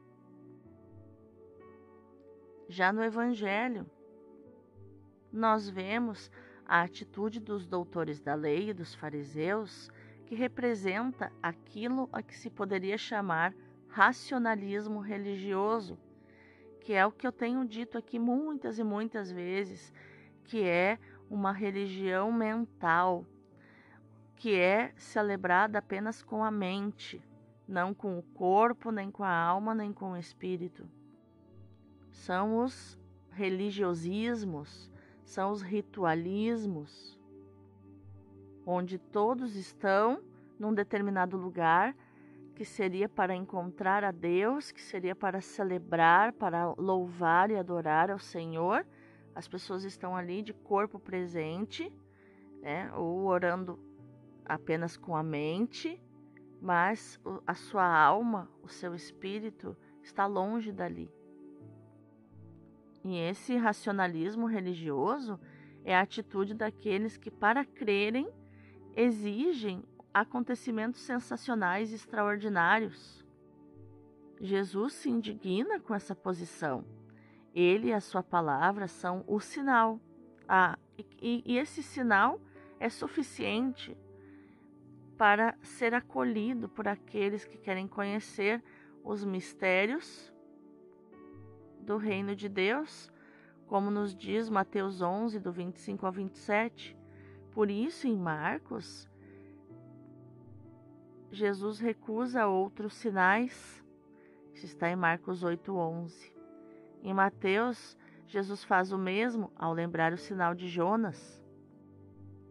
Já 2.69 2.93
no 2.93 3.05
Evangelho, 3.05 3.87
nós 5.31 5.69
vemos 5.69 6.31
a 6.67 6.83
atitude 6.83 7.39
dos 7.39 7.67
doutores 7.67 8.21
da 8.21 8.35
lei 8.35 8.71
e 8.71 8.75
dos 8.75 8.95
fariseus 8.95 9.91
que 10.27 10.35
representa 10.35 11.31
aquilo 11.43 12.09
a 12.13 12.23
que 12.23 12.35
se 12.35 12.49
poderia 12.49 12.97
chamar 12.97 13.55
racionalismo 13.89 15.01
religioso, 15.01 15.99
que 16.81 16.95
é 16.95 17.05
o 17.05 17.13
que 17.13 17.27
eu 17.27 17.33
tenho 17.33 17.65
dito 17.67 17.99
aqui 17.99 18.19
muitas 18.19 18.79
e 18.79 18.85
muitas 18.85 19.31
vezes, 19.31 19.93
que 20.45 20.63
é 20.63 20.99
uma 21.33 21.51
religião 21.51 22.31
mental, 22.31 23.25
que 24.37 24.55
é 24.55 24.93
celebrada 24.97 25.79
apenas 25.79 26.23
com 26.23 26.45
a 26.45 26.51
mente, 26.51 27.23
não 27.67 27.95
com 27.95 28.19
o 28.19 28.23
corpo, 28.23 28.91
nem 28.93 29.11
com 29.11 29.25
a 29.25 29.35
alma, 29.35 29.75
nem 29.75 29.95
com 29.95 30.13
o 30.13 30.17
espírito. 30.19 30.87
São 32.11 32.59
os 32.59 32.99
religiosismos, 33.31 34.93
são 35.25 35.51
os 35.51 35.63
ritualismos, 35.63 37.19
onde 38.67 38.99
todos 38.99 39.57
estão 39.57 40.23
num 40.59 40.75
determinado 40.75 41.39
lugar 41.39 41.97
que 42.55 42.65
seria 42.67 43.09
para 43.09 43.35
encontrar 43.35 44.05
a 44.05 44.11
Deus, 44.11 44.71
que 44.71 44.83
seria 44.83 45.17
para 45.17 45.41
celebrar, 45.41 46.35
para 46.35 46.75
louvar 46.77 47.51
e 47.51 47.57
adorar 47.57 48.11
ao 48.11 48.19
Senhor. 48.19 48.85
As 49.35 49.49
pessoas 49.49 49.85
estão 49.85 50.15
ali 50.15 50.43
de 50.43 50.53
corpo 50.53 50.99
presente, 50.99 51.93
né, 52.61 52.93
ou 52.95 53.25
orando 53.25 53.79
apenas 54.45 54.97
com 54.97 55.17
a 55.17 55.23
mente, 55.23 56.01
mas 56.61 57.21
a 57.47 57.55
sua 57.55 57.85
alma, 57.85 58.49
o 58.63 58.69
seu 58.69 58.95
espírito 58.95 59.77
está 60.03 60.27
longe 60.27 60.71
dali. 60.71 61.11
E 63.05 63.17
esse 63.17 63.57
racionalismo 63.57 64.47
religioso 64.47 65.41
é 65.85 65.97
a 65.97 66.03
atitude 66.03 66.55
daqueles 66.55 67.17
que, 67.17 67.31
para 67.31 67.65
crerem, 67.65 68.29
exigem 68.95 69.83
acontecimentos 70.15 71.01
sensacionais 71.01 71.91
e 71.91 71.97
extraordinários. 71.97 73.25
Jesus 74.41 74.93
se 74.93 75.11
indigna 75.11 75.81
com 75.81 75.95
essa 75.95 76.15
posição. 76.15 76.85
Ele 77.55 77.89
e 77.89 77.93
a 77.93 78.01
sua 78.01 78.23
palavra 78.23 78.89
são 78.89 79.25
o 79.27 79.41
sinal. 79.41 80.01
Ah, 80.49 80.79
e, 81.21 81.43
e 81.45 81.59
esse 81.59 81.83
sinal 81.83 82.41
é 82.81 82.89
suficiente 82.89 83.97
para 85.17 85.57
ser 85.63 85.95
acolhido 85.95 86.69
por 86.69 86.89
aqueles 86.89 87.45
que 87.45 87.59
querem 87.59 87.87
conhecer 87.87 88.63
os 89.05 89.25
mistérios 89.25 90.33
do 91.81 91.97
reino 91.97 92.35
de 92.35 92.49
Deus, 92.49 93.13
como 93.67 93.91
nos 93.91 94.15
diz 94.15 94.49
Mateus 94.49 95.01
11, 95.01 95.39
do 95.41 95.53
25 95.53 96.07
ao 96.07 96.13
27. 96.13 96.97
Por 97.51 97.71
isso, 97.71 98.07
em 98.07 98.17
Marcos, 98.17 99.09
Jesus 101.31 101.79
recusa 101.79 102.47
outros 102.47 102.95
sinais. 102.95 103.83
Isso 104.53 104.67
está 104.67 104.91
em 104.91 104.97
Marcos 104.97 105.43
8:11. 105.43 106.33
Em 107.03 107.13
Mateus, 107.13 107.97
Jesus 108.29 108.63
faz 108.63 108.93
o 108.93 108.99
mesmo 108.99 109.53
ao 109.57 109.73
lembrar 109.73 110.13
o 110.13 110.19
sinal 110.19 110.55
de 110.55 110.69
Jonas. 110.69 111.43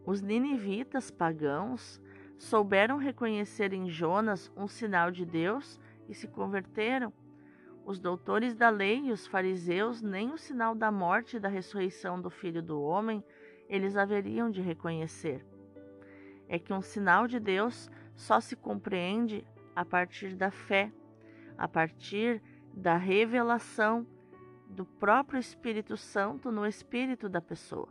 Os 0.06 0.22
ninivitas 0.22 1.10
pagãos 1.10 2.02
souberam 2.38 2.98
reconhecer 2.98 3.72
em 3.72 3.90
Jonas 3.90 4.52
um 4.56 4.68
sinal 4.68 5.10
de 5.10 5.26
Deus 5.26 5.80
e 6.10 6.14
se 6.14 6.28
converteram. 6.28 7.14
Os 7.86 8.00
doutores 8.00 8.54
da 8.54 8.70
lei 8.70 9.08
e 9.08 9.12
os 9.12 9.26
fariseus 9.26 10.02
nem 10.02 10.34
o 10.34 10.38
sinal 10.38 10.76
da 10.76 10.92
morte 10.92 11.38
e 11.38 11.40
da 11.40 11.48
ressurreição 11.48 12.22
do 12.22 12.30
Filho 12.30 12.62
do 12.62 12.82
Homem 12.82 13.24
eles 13.70 13.96
haveriam 13.96 14.52
de 14.52 14.62
reconhecer. 14.62 15.46
É 16.50 16.60
que 16.60 16.74
um 16.74 16.82
sinal 16.82 17.26
de 17.26 17.40
Deus 17.40 17.90
só 18.16 18.42
se 18.42 18.56
compreende 18.56 19.46
a 19.74 19.86
partir 19.86 20.36
da 20.36 20.52
fé, 20.52 20.92
a 21.58 21.70
partir 21.70 22.42
da 22.74 22.98
revelação 22.98 24.06
do 24.72 24.86
próprio 24.86 25.40
Espírito 25.40 25.98
Santo 25.98 26.52
no 26.52 26.66
espírito 26.66 27.28
da 27.28 27.42
pessoa. 27.42 27.90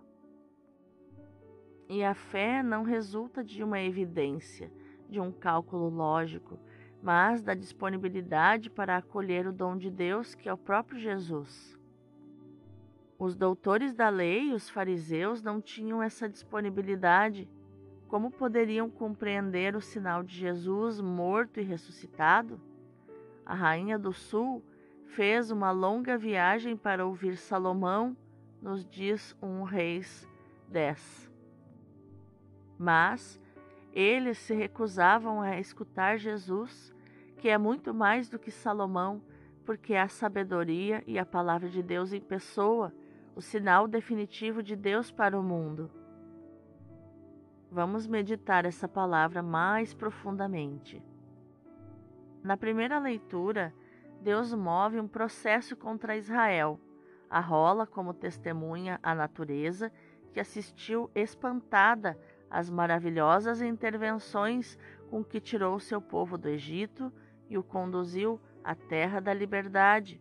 E 1.89 2.03
a 2.03 2.15
fé 2.15 2.63
não 2.63 2.83
resulta 2.83 3.45
de 3.45 3.63
uma 3.63 3.81
evidência, 3.81 4.73
de 5.09 5.21
um 5.21 5.31
cálculo 5.31 5.89
lógico, 5.89 6.59
mas 7.03 7.43
da 7.43 7.55
disponibilidade 7.55 8.71
para 8.71 8.97
acolher 8.97 9.47
o 9.47 9.53
dom 9.53 9.77
de 9.77 9.91
Deus, 9.91 10.35
que 10.35 10.49
é 10.49 10.53
o 10.53 10.59
próprio 10.59 10.99
Jesus. 10.99 11.79
Os 13.19 13.37
doutores 13.37 13.93
da 13.93 14.09
lei 14.09 14.51
e 14.51 14.55
os 14.55 14.71
fariseus 14.71 15.43
não 15.43 15.61
tinham 15.61 16.03
essa 16.03 16.29
disponibilidade 16.29 17.49
como 18.11 18.29
poderiam 18.29 18.91
compreender 18.91 19.77
o 19.77 19.81
sinal 19.81 20.25
de 20.25 20.35
Jesus 20.35 21.01
morto 21.01 21.61
e 21.61 21.63
ressuscitado? 21.63 22.61
A 23.47 23.55
rainha 23.55 23.97
do 23.97 24.13
sul 24.13 24.65
fez 25.11 25.51
uma 25.51 25.71
longa 25.73 26.17
viagem 26.17 26.77
para 26.77 27.05
ouvir 27.05 27.37
Salomão, 27.37 28.17
nos 28.63 28.85
diz 28.85 29.37
1 29.43 29.63
Reis 29.65 30.29
10. 30.69 31.31
Mas 32.79 33.41
eles 33.93 34.39
se 34.39 34.55
recusavam 34.55 35.41
a 35.41 35.59
escutar 35.59 36.17
Jesus, 36.17 36.95
que 37.39 37.49
é 37.49 37.59
muito 37.59 37.93
mais 37.93 38.29
do 38.29 38.39
que 38.39 38.51
Salomão, 38.51 39.21
porque 39.65 39.95
a 39.95 40.09
sabedoria 40.09 41.03
e 41.07 41.19
a 41.19 41.27
palavra 41.27 41.69
de 41.69 41.83
Deus 41.83 42.13
em 42.13 42.21
pessoa, 42.21 42.93
o 43.35 43.43
sinal 43.43 43.89
definitivo 43.89 44.63
de 44.63 44.77
Deus 44.77 45.11
para 45.11 45.39
o 45.39 45.43
mundo. 45.43 45.91
Vamos 47.71 48.07
meditar 48.07 48.65
essa 48.65 48.89
palavra 48.89 49.43
mais 49.43 49.93
profundamente. 49.93 51.03
Na 52.43 52.57
primeira 52.57 52.99
leitura, 52.99 53.75
Deus 54.21 54.53
move 54.53 55.01
um 55.01 55.09
processo 55.09 55.75
contra 55.77 56.17
Israel. 56.17 56.79
Arrola 57.29 57.87
como 57.87 58.13
testemunha 58.13 58.99
a 59.03 59.15
natureza 59.15 59.91
que 60.33 60.41
assistiu 60.41 61.11
espantada 61.15 62.19
às 62.51 62.69
maravilhosas 62.69 63.63
intervenções 63.63 64.79
com 65.09 65.25
que 65.25 65.41
tirou 65.41 65.79
seu 65.81 66.01
povo 66.01 66.37
do 66.37 66.49
Egito 66.49 67.13
e 67.49 67.57
o 67.57 67.63
conduziu 67.63 68.41
à 68.63 68.75
terra 68.75 69.21
da 69.21 69.33
liberdade. 69.33 70.21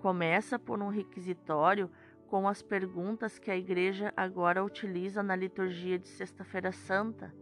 Começa 0.00 0.58
por 0.58 0.80
um 0.80 0.88
requisitório 0.88 1.90
com 2.28 2.48
as 2.48 2.62
perguntas 2.62 3.38
que 3.38 3.50
a 3.50 3.56
Igreja 3.56 4.12
agora 4.16 4.64
utiliza 4.64 5.22
na 5.22 5.34
liturgia 5.34 5.98
de 5.98 6.08
Sexta-feira 6.08 6.72
Santa. 6.72 7.34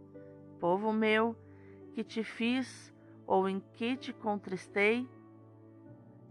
Povo 0.59 0.91
meu, 0.91 1.35
que 1.93 2.03
te 2.03 2.23
fiz 2.23 2.93
ou 3.27 3.49
em 3.49 3.59
que 3.73 3.97
te 3.97 4.13
contristei? 4.13 5.07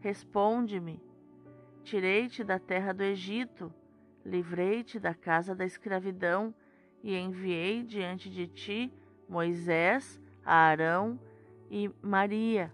Responde-me. 0.01 0.99
Tirei-te 1.85 2.43
da 2.43 2.59
terra 2.59 2.93
do 2.93 3.03
Egito, 3.03 3.73
livrei-te 4.25 4.99
da 4.99 5.15
casa 5.15 5.55
da 5.55 5.65
escravidão 5.65 6.53
e 7.03 7.15
enviei 7.15 7.85
diante 7.85 8.31
de 8.31 8.49
ti 8.49 8.93
Moisés, 9.29 10.19
Arão 10.45 11.21
e 11.71 11.89
Maria. 12.01 12.73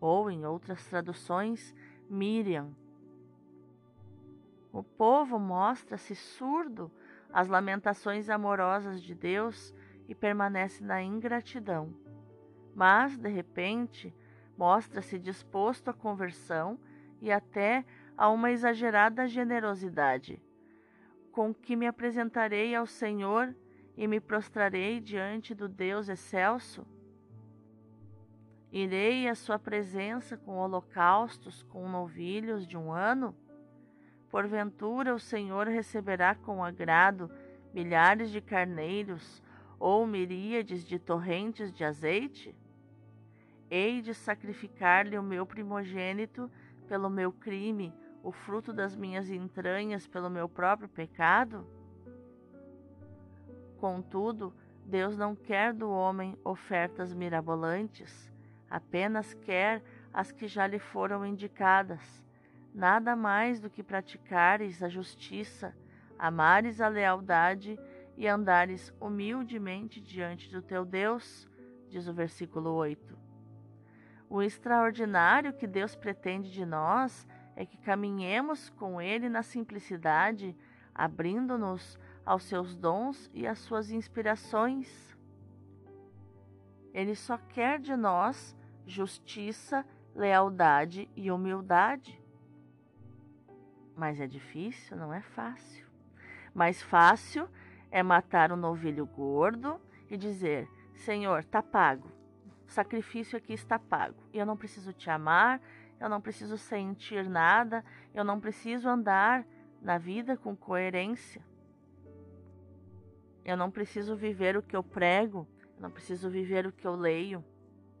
Ou, 0.00 0.30
em 0.30 0.46
outras 0.46 0.84
traduções, 0.86 1.74
Miriam. 2.08 2.74
O 4.72 4.82
povo 4.82 5.38
mostra-se 5.38 6.14
surdo 6.14 6.90
às 7.32 7.46
lamentações 7.46 8.30
amorosas 8.30 9.02
de 9.02 9.14
Deus 9.14 9.74
e 10.08 10.14
permanece 10.14 10.82
na 10.82 11.02
ingratidão. 11.02 11.94
Mas, 12.74 13.16
de 13.16 13.28
repente, 13.28 14.14
mostra-se 14.56 15.18
disposto 15.18 15.88
à 15.88 15.92
conversão 15.92 16.78
e 17.20 17.30
até 17.30 17.84
a 18.16 18.28
uma 18.28 18.50
exagerada 18.50 19.26
generosidade, 19.26 20.42
com 21.32 21.54
que 21.54 21.74
me 21.76 21.86
apresentarei 21.86 22.74
ao 22.74 22.86
Senhor 22.86 23.54
e 23.96 24.06
me 24.06 24.20
prostrarei 24.20 25.00
diante 25.00 25.54
do 25.54 25.68
Deus 25.68 26.08
excelso? 26.08 26.86
Irei 28.72 29.28
à 29.28 29.34
sua 29.34 29.58
presença 29.58 30.36
com 30.36 30.56
holocaustos, 30.58 31.62
com 31.64 31.88
novilhos 31.88 32.66
de 32.66 32.76
um 32.76 32.92
ano? 32.92 33.34
Porventura 34.30 35.14
o 35.14 35.18
Senhor 35.18 35.66
receberá 35.66 36.34
com 36.34 36.62
agrado 36.62 37.30
milhares 37.74 38.30
de 38.30 38.40
carneiros 38.40 39.42
ou 39.80 40.06
miríades 40.06 40.84
de 40.84 40.98
torrentes 40.98 41.72
de 41.72 41.82
azeite? 41.82 42.54
Hei 43.68 44.02
de 44.02 44.14
sacrificar-lhe 44.14 45.18
o 45.18 45.22
meu 45.22 45.46
primogênito 45.46 46.50
pelo 46.86 47.10
meu 47.10 47.32
crime, 47.32 47.92
o 48.22 48.30
fruto 48.30 48.72
das 48.72 48.94
minhas 48.94 49.30
entranhas 49.30 50.06
pelo 50.06 50.30
meu 50.30 50.48
próprio 50.48 50.88
pecado? 50.88 51.66
Contudo, 53.78 54.52
Deus 54.84 55.16
não 55.16 55.34
quer 55.34 55.72
do 55.72 55.90
homem 55.90 56.36
ofertas 56.44 57.14
mirabolantes, 57.14 58.30
apenas 58.68 59.32
quer 59.32 59.82
as 60.12 60.30
que 60.30 60.46
já 60.46 60.66
lhe 60.66 60.78
foram 60.78 61.24
indicadas 61.24 62.22
nada 62.74 63.16
mais 63.16 63.60
do 63.60 63.68
que 63.68 63.82
praticares 63.82 64.82
a 64.82 64.88
justiça, 64.88 65.74
amares 66.18 66.80
a 66.80 66.88
lealdade 66.88 67.78
e 68.20 68.28
andares 68.28 68.92
humildemente 69.00 69.98
diante 69.98 70.50
do 70.50 70.60
teu 70.60 70.84
Deus, 70.84 71.48
diz 71.88 72.06
o 72.06 72.12
versículo 72.12 72.70
8. 72.74 73.18
O 74.28 74.42
extraordinário 74.42 75.54
que 75.54 75.66
Deus 75.66 75.96
pretende 75.96 76.52
de 76.52 76.66
nós 76.66 77.26
é 77.56 77.64
que 77.64 77.78
caminhemos 77.78 78.68
com 78.68 79.00
Ele 79.00 79.30
na 79.30 79.42
simplicidade, 79.42 80.54
abrindo-nos 80.94 81.98
aos 82.22 82.42
seus 82.42 82.76
dons 82.76 83.30
e 83.32 83.46
às 83.46 83.58
suas 83.60 83.90
inspirações. 83.90 85.16
Ele 86.92 87.14
só 87.14 87.38
quer 87.38 87.80
de 87.80 87.96
nós 87.96 88.54
justiça, 88.86 89.82
lealdade 90.14 91.08
e 91.16 91.30
humildade. 91.30 92.22
Mas 93.96 94.20
é 94.20 94.26
difícil, 94.26 94.94
não 94.94 95.10
é 95.10 95.22
fácil. 95.22 95.88
Mais 96.52 96.82
fácil 96.82 97.48
é 97.90 98.02
matar 98.02 98.52
um 98.52 98.56
novilho 98.56 99.06
gordo 99.06 99.80
e 100.08 100.16
dizer: 100.16 100.68
Senhor, 100.94 101.40
está 101.40 101.62
pago. 101.62 102.10
O 102.66 102.70
sacrifício 102.70 103.36
aqui 103.36 103.52
está 103.52 103.78
pago. 103.78 104.22
Eu 104.32 104.46
não 104.46 104.56
preciso 104.56 104.92
te 104.92 105.10
amar, 105.10 105.60
eu 105.98 106.08
não 106.08 106.20
preciso 106.20 106.56
sentir 106.56 107.28
nada, 107.28 107.84
eu 108.14 108.24
não 108.24 108.40
preciso 108.40 108.88
andar 108.88 109.44
na 109.82 109.98
vida 109.98 110.36
com 110.36 110.56
coerência. 110.56 111.44
Eu 113.44 113.56
não 113.56 113.70
preciso 113.70 114.14
viver 114.14 114.56
o 114.56 114.62
que 114.62 114.76
eu 114.76 114.82
prego, 114.82 115.48
eu 115.76 115.82
não 115.82 115.90
preciso 115.90 116.30
viver 116.30 116.66
o 116.66 116.72
que 116.72 116.86
eu 116.86 116.94
leio. 116.94 117.44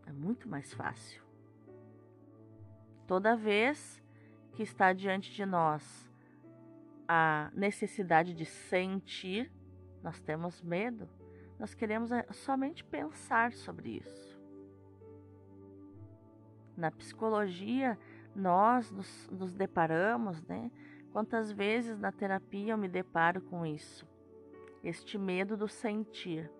É 0.06 0.12
muito 0.12 0.48
mais 0.48 0.72
fácil. 0.72 1.22
Toda 3.06 3.36
vez 3.36 4.00
que 4.52 4.62
está 4.62 4.92
diante 4.92 5.32
de 5.32 5.44
nós 5.44 6.08
a 7.08 7.50
necessidade 7.54 8.32
de 8.34 8.44
sentir, 8.44 9.50
nós 10.02 10.20
temos 10.20 10.62
medo, 10.62 11.08
nós 11.58 11.74
queremos 11.74 12.10
eh, 12.10 12.26
somente 12.32 12.84
pensar 12.84 13.52
sobre 13.52 13.98
isso. 13.98 14.40
Na 16.76 16.90
psicologia, 16.90 17.98
nós 18.34 18.90
nos, 18.90 19.28
nos 19.30 19.52
deparamos, 19.52 20.42
né? 20.44 20.70
Quantas 21.12 21.50
vezes 21.50 21.98
na 21.98 22.12
terapia 22.12 22.72
eu 22.72 22.78
me 22.78 22.88
deparo 22.88 23.42
com 23.42 23.66
isso? 23.66 24.06
Este 24.82 25.18
medo 25.18 25.56
do 25.56 25.68
sentir. 25.68 26.50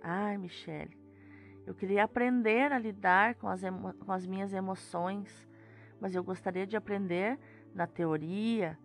Ai, 0.00 0.38
Michele, 0.38 0.96
eu 1.66 1.74
queria 1.74 2.04
aprender 2.04 2.72
a 2.72 2.78
lidar 2.78 3.34
com 3.34 3.48
as, 3.48 3.60
com 4.04 4.12
as 4.12 4.26
minhas 4.26 4.52
emoções, 4.52 5.46
mas 6.00 6.14
eu 6.14 6.24
gostaria 6.24 6.66
de 6.66 6.76
aprender 6.76 7.38
na 7.74 7.86
teoria 7.86 8.78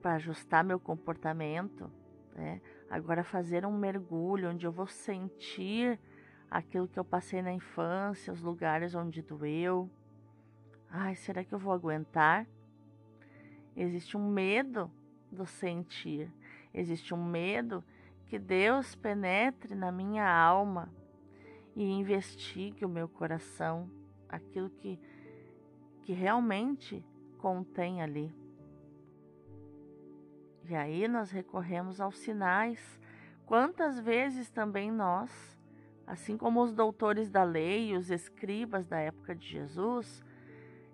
para 0.00 0.14
ajustar 0.14 0.62
meu 0.62 0.78
comportamento, 0.78 1.90
né? 2.34 2.60
Agora 2.90 3.22
fazer 3.22 3.64
um 3.64 3.76
mergulho 3.78 4.50
onde 4.50 4.66
eu 4.66 4.72
vou 4.72 4.88
sentir 4.88 5.98
aquilo 6.50 6.88
que 6.88 6.98
eu 6.98 7.04
passei 7.04 7.40
na 7.40 7.52
infância, 7.52 8.32
os 8.32 8.42
lugares 8.42 8.94
onde 8.94 9.22
doeu. 9.22 9.88
Ai, 10.90 11.14
será 11.14 11.44
que 11.44 11.54
eu 11.54 11.58
vou 11.58 11.72
aguentar? 11.72 12.46
Existe 13.76 14.16
um 14.16 14.28
medo 14.28 14.90
do 15.30 15.46
sentir. 15.46 16.30
Existe 16.74 17.14
um 17.14 17.24
medo 17.24 17.84
que 18.26 18.38
Deus 18.38 18.96
penetre 18.96 19.74
na 19.76 19.92
minha 19.92 20.28
alma 20.28 20.92
e 21.76 21.84
investigue 21.84 22.84
o 22.84 22.88
meu 22.88 23.08
coração, 23.08 23.88
aquilo 24.28 24.68
que 24.68 24.98
que 26.02 26.12
realmente 26.12 27.04
contém 27.38 28.02
ali. 28.02 28.34
E 30.68 30.74
aí 30.74 31.08
nós 31.08 31.30
recorremos 31.30 32.00
aos 32.00 32.18
sinais. 32.18 33.00
Quantas 33.46 33.98
vezes 33.98 34.50
também 34.50 34.90
nós, 34.90 35.58
assim 36.06 36.36
como 36.36 36.62
os 36.62 36.72
doutores 36.72 37.30
da 37.30 37.42
lei 37.42 37.90
e 37.90 37.96
os 37.96 38.10
escribas 38.10 38.86
da 38.86 38.98
época 38.98 39.34
de 39.34 39.46
Jesus, 39.46 40.22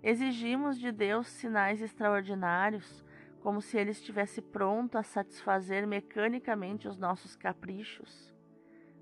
exigimos 0.01 0.79
de 0.79 0.91
Deus 0.91 1.27
sinais 1.27 1.81
extraordinários, 1.81 3.05
como 3.41 3.61
se 3.61 3.77
ele 3.77 3.91
estivesse 3.91 4.41
pronto 4.41 4.97
a 4.97 5.03
satisfazer 5.03 5.87
mecanicamente 5.87 6.87
os 6.87 6.97
nossos 6.97 7.35
caprichos. 7.35 8.33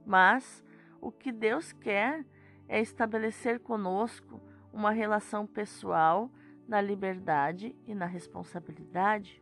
Mas 0.06 0.63
o 1.01 1.12
que 1.12 1.32
Deus 1.32 1.71
quer 1.71 2.25
é 2.67 2.82
estabelecer 2.82 3.60
conosco 3.60 4.41
uma 4.73 4.91
relação 4.91 5.47
pessoal 5.47 6.30
na 6.67 6.82
liberdade 6.82 7.75
e 7.86 7.95
na 7.95 8.06
responsabilidade. 8.06 9.41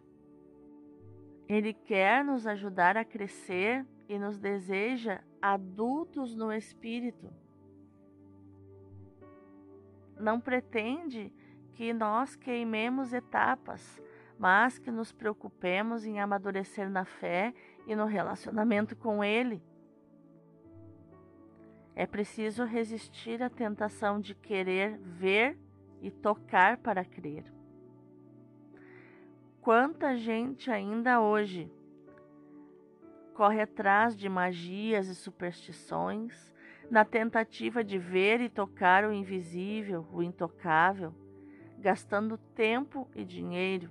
Ele 1.48 1.74
quer 1.74 2.24
nos 2.24 2.48
ajudar 2.48 2.98
a 2.98 3.06
crescer 3.06 3.86
e 4.08 4.18
nos 4.18 4.40
deseja 4.40 5.22
adultos 5.42 6.36
no 6.36 6.52
espírito. 6.52 7.32
não 10.24 10.40
pretende 10.40 11.32
que 11.74 11.94
nós 11.94 12.36
queimemos 12.36 13.14
etapas, 13.14 14.02
mas 14.38 14.80
que 14.80 14.90
nos 14.90 15.12
preocupemos 15.12 16.06
em 16.06 16.20
amadurecer 16.20 16.90
na 16.90 17.06
fé 17.06 17.54
e 17.86 17.96
no 17.96 18.06
relacionamento 18.06 18.96
com 18.96 19.24
Ele. 19.24 19.62
É 21.96 22.08
preciso 22.08 22.64
resistir 22.64 23.44
à 23.44 23.50
tentação 23.50 24.20
de 24.20 24.34
querer 24.34 24.98
ver 24.98 25.58
e 26.02 26.10
tocar 26.10 26.78
para 26.78 27.06
crer. 27.06 27.46
Quanta 29.64 30.18
gente 30.18 30.70
ainda 30.70 31.22
hoje 31.22 31.72
corre 33.34 33.62
atrás 33.62 34.14
de 34.14 34.28
magias 34.28 35.08
e 35.08 35.16
superstições 35.16 36.54
na 36.92 37.06
tentativa 37.06 37.82
de 37.82 37.98
ver 37.98 38.42
e 38.42 38.50
tocar 38.50 39.06
o 39.06 39.14
invisível, 39.14 40.06
o 40.12 40.22
intocável, 40.22 41.16
gastando 41.80 42.38
tempo 42.38 43.10
e 43.16 43.24
dinheiro. 43.24 43.90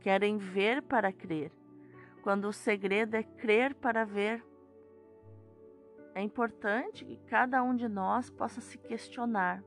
Querem 0.00 0.36
ver 0.36 0.82
para 0.82 1.12
crer, 1.12 1.52
quando 2.24 2.46
o 2.46 2.52
segredo 2.52 3.14
é 3.14 3.22
crer 3.22 3.72
para 3.76 4.04
ver. 4.04 4.44
É 6.12 6.20
importante 6.20 7.04
que 7.04 7.18
cada 7.28 7.62
um 7.62 7.76
de 7.76 7.86
nós 7.86 8.30
possa 8.30 8.60
se 8.60 8.76
questionar: 8.78 9.62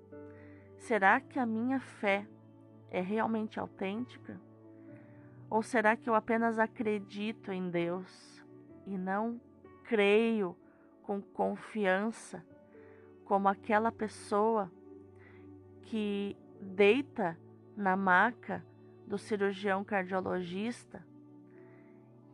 será 0.75 1.21
que 1.21 1.39
a 1.39 1.45
minha 1.45 1.79
fé 1.79 2.27
é 2.91 3.01
realmente 3.01 3.59
autêntica? 3.59 4.39
Ou 5.49 5.63
será 5.63 5.95
que 5.95 6.09
eu 6.09 6.15
apenas 6.15 6.59
acredito 6.59 7.51
em 7.51 7.69
Deus 7.69 8.43
e 8.85 8.97
não 8.97 9.39
creio 9.83 10.55
com 11.03 11.21
confiança, 11.21 12.43
como 13.23 13.47
aquela 13.47 13.91
pessoa 13.91 14.71
que 15.83 16.35
deita 16.61 17.37
na 17.75 17.95
maca 17.95 18.65
do 19.05 19.17
cirurgião 19.17 19.83
cardiologista 19.85 21.05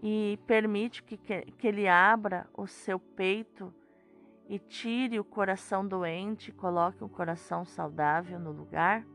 e 0.02 0.39
permite 0.48 1.04
que, 1.04 1.18
que 1.18 1.68
ele 1.68 1.88
abra 1.88 2.48
o 2.54 2.66
seu 2.66 3.00
peito 3.00 3.72
e 4.50 4.58
tire 4.58 5.20
o 5.20 5.24
coração 5.24 5.88
doente 5.88 6.50
e 6.50 6.54
coloque 6.54 7.04
um 7.04 7.08
coração 7.08 7.63
saudável 7.63 8.39
no 8.39 8.52
lugar? 8.52 9.06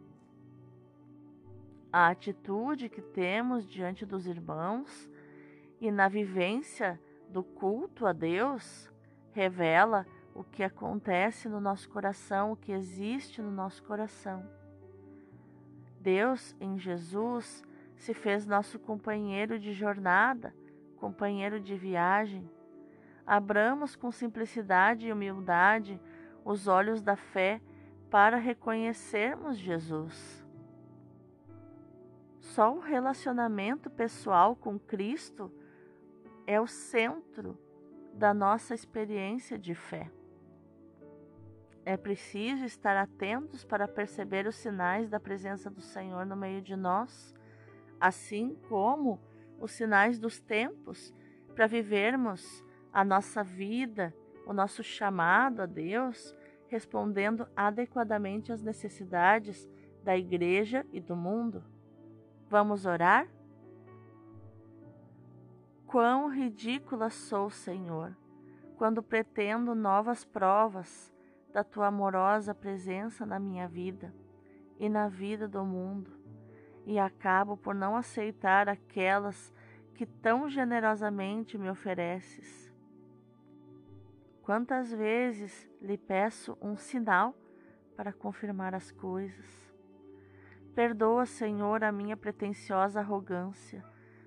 A 1.92 2.08
atitude 2.08 2.88
que 2.88 3.00
temos 3.00 3.66
diante 3.66 4.04
dos 4.04 4.26
irmãos 4.26 5.08
e 5.80 5.90
na 5.90 6.06
vivência 6.06 7.00
do 7.30 7.42
culto 7.42 8.06
a 8.06 8.12
Deus 8.12 8.90
revela 9.32 10.06
o 10.34 10.44
que 10.44 10.62
acontece 10.62 11.48
no 11.48 11.60
nosso 11.60 11.88
coração, 11.88 12.52
o 12.52 12.56
que 12.56 12.72
existe 12.72 13.40
no 13.40 13.50
nosso 13.50 13.82
coração. 13.82 14.44
Deus, 16.00 16.54
em 16.60 16.78
Jesus, 16.78 17.64
se 17.96 18.12
fez 18.12 18.46
nosso 18.46 18.78
companheiro 18.78 19.58
de 19.58 19.72
jornada, 19.72 20.54
companheiro 20.96 21.58
de 21.58 21.76
viagem. 21.76 22.48
Abramos 23.26 23.96
com 23.96 24.12
simplicidade 24.12 25.08
e 25.08 25.12
humildade 25.12 26.00
os 26.44 26.68
olhos 26.68 27.02
da 27.02 27.16
fé 27.16 27.60
para 28.10 28.36
reconhecermos 28.36 29.56
Jesus. 29.56 30.47
Só 32.54 32.74
o 32.74 32.80
relacionamento 32.80 33.90
pessoal 33.90 34.56
com 34.56 34.78
Cristo 34.78 35.52
é 36.46 36.58
o 36.58 36.66
centro 36.66 37.58
da 38.14 38.32
nossa 38.32 38.74
experiência 38.74 39.58
de 39.58 39.74
fé. 39.74 40.10
É 41.84 41.94
preciso 41.94 42.64
estar 42.64 42.96
atentos 42.96 43.66
para 43.66 43.86
perceber 43.86 44.46
os 44.46 44.56
sinais 44.56 45.10
da 45.10 45.20
presença 45.20 45.68
do 45.68 45.82
Senhor 45.82 46.24
no 46.24 46.36
meio 46.36 46.62
de 46.62 46.74
nós, 46.74 47.34
assim 48.00 48.56
como 48.66 49.20
os 49.60 49.72
sinais 49.72 50.18
dos 50.18 50.40
tempos, 50.40 51.14
para 51.54 51.66
vivermos 51.66 52.64
a 52.90 53.04
nossa 53.04 53.44
vida, 53.44 54.14
o 54.46 54.54
nosso 54.54 54.82
chamado 54.82 55.60
a 55.60 55.66
Deus, 55.66 56.34
respondendo 56.66 57.46
adequadamente 57.54 58.52
às 58.52 58.62
necessidades 58.62 59.68
da 60.02 60.16
igreja 60.16 60.86
e 60.90 60.98
do 60.98 61.14
mundo. 61.14 61.62
Vamos 62.50 62.86
orar? 62.86 63.28
Quão 65.86 66.28
ridícula 66.28 67.10
sou, 67.10 67.50
Senhor, 67.50 68.16
quando 68.78 69.02
pretendo 69.02 69.74
novas 69.74 70.24
provas 70.24 71.12
da 71.52 71.62
tua 71.62 71.88
amorosa 71.88 72.54
presença 72.54 73.26
na 73.26 73.38
minha 73.38 73.68
vida 73.68 74.14
e 74.78 74.88
na 74.88 75.08
vida 75.08 75.46
do 75.46 75.62
mundo, 75.62 76.10
e 76.86 76.98
acabo 76.98 77.54
por 77.54 77.74
não 77.74 77.94
aceitar 77.94 78.66
aquelas 78.66 79.52
que 79.94 80.06
tão 80.06 80.48
generosamente 80.48 81.58
me 81.58 81.68
ofereces. 81.68 82.72
Quantas 84.40 84.90
vezes 84.90 85.68
lhe 85.82 85.98
peço 85.98 86.56
um 86.62 86.78
sinal 86.78 87.34
para 87.94 88.10
confirmar 88.10 88.74
as 88.74 88.90
coisas? 88.90 89.67
Perdoa, 90.78 91.26
Senhor, 91.26 91.82
a 91.82 91.90
minha 91.90 92.16
pretensiosa 92.16 93.00
arrogância 93.00 93.84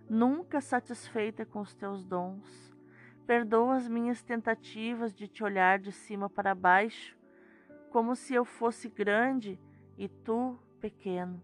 nunca 0.10 0.60
satisfeita 0.60 1.46
com 1.46 1.62
os 1.62 1.74
teus 1.74 2.04
dons. 2.04 2.76
Perdoa 3.26 3.78
as 3.78 3.88
minhas 3.88 4.22
tentativas 4.22 5.14
de 5.14 5.30
te 5.30 5.46
olhar 5.46 5.80
de 5.80 5.94
cima 5.94 6.30
para 6.30 6.54
baixo, 6.54 7.18
como 7.90 8.18
se 8.18 8.34
eu 8.34 8.44
fosse 8.44 8.90
grande 8.90 9.58
e 9.98 10.10
tu 10.10 10.60
pequeno. 10.82 11.42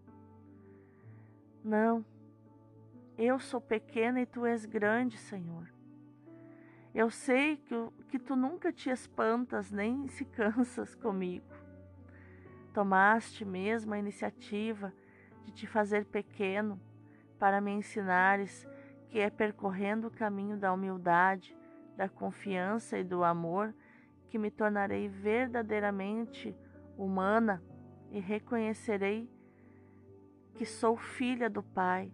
Não, 1.64 2.04
eu 3.16 3.38
sou 3.38 3.62
pequena 3.62 4.20
e 4.20 4.26
tu 4.26 4.44
és 4.44 4.66
grande, 4.66 5.16
Senhor. 5.16 5.72
Eu 6.94 7.08
sei 7.08 7.56
que, 7.56 7.74
que 8.10 8.18
tu 8.18 8.36
nunca 8.36 8.70
te 8.70 8.90
espantas 8.90 9.70
nem 9.70 10.06
se 10.06 10.26
cansas 10.36 10.94
comigo. 10.94 11.47
Tomaste 12.78 13.44
mesmo 13.44 13.92
a 13.92 13.98
iniciativa 13.98 14.94
de 15.44 15.50
te 15.50 15.66
fazer 15.66 16.04
pequeno 16.04 16.80
para 17.36 17.60
me 17.60 17.72
ensinares 17.72 18.68
que 19.08 19.18
é 19.18 19.28
percorrendo 19.28 20.06
o 20.06 20.10
caminho 20.12 20.56
da 20.56 20.72
humildade, 20.72 21.56
da 21.96 22.08
confiança 22.08 22.96
e 22.96 23.02
do 23.02 23.24
amor 23.24 23.74
que 24.28 24.38
me 24.38 24.48
tornarei 24.48 25.08
verdadeiramente 25.08 26.56
humana 26.96 27.60
e 28.12 28.20
reconhecerei 28.20 29.28
que 30.54 30.64
sou 30.64 30.96
filha 30.96 31.50
do 31.50 31.64
Pai, 31.64 32.12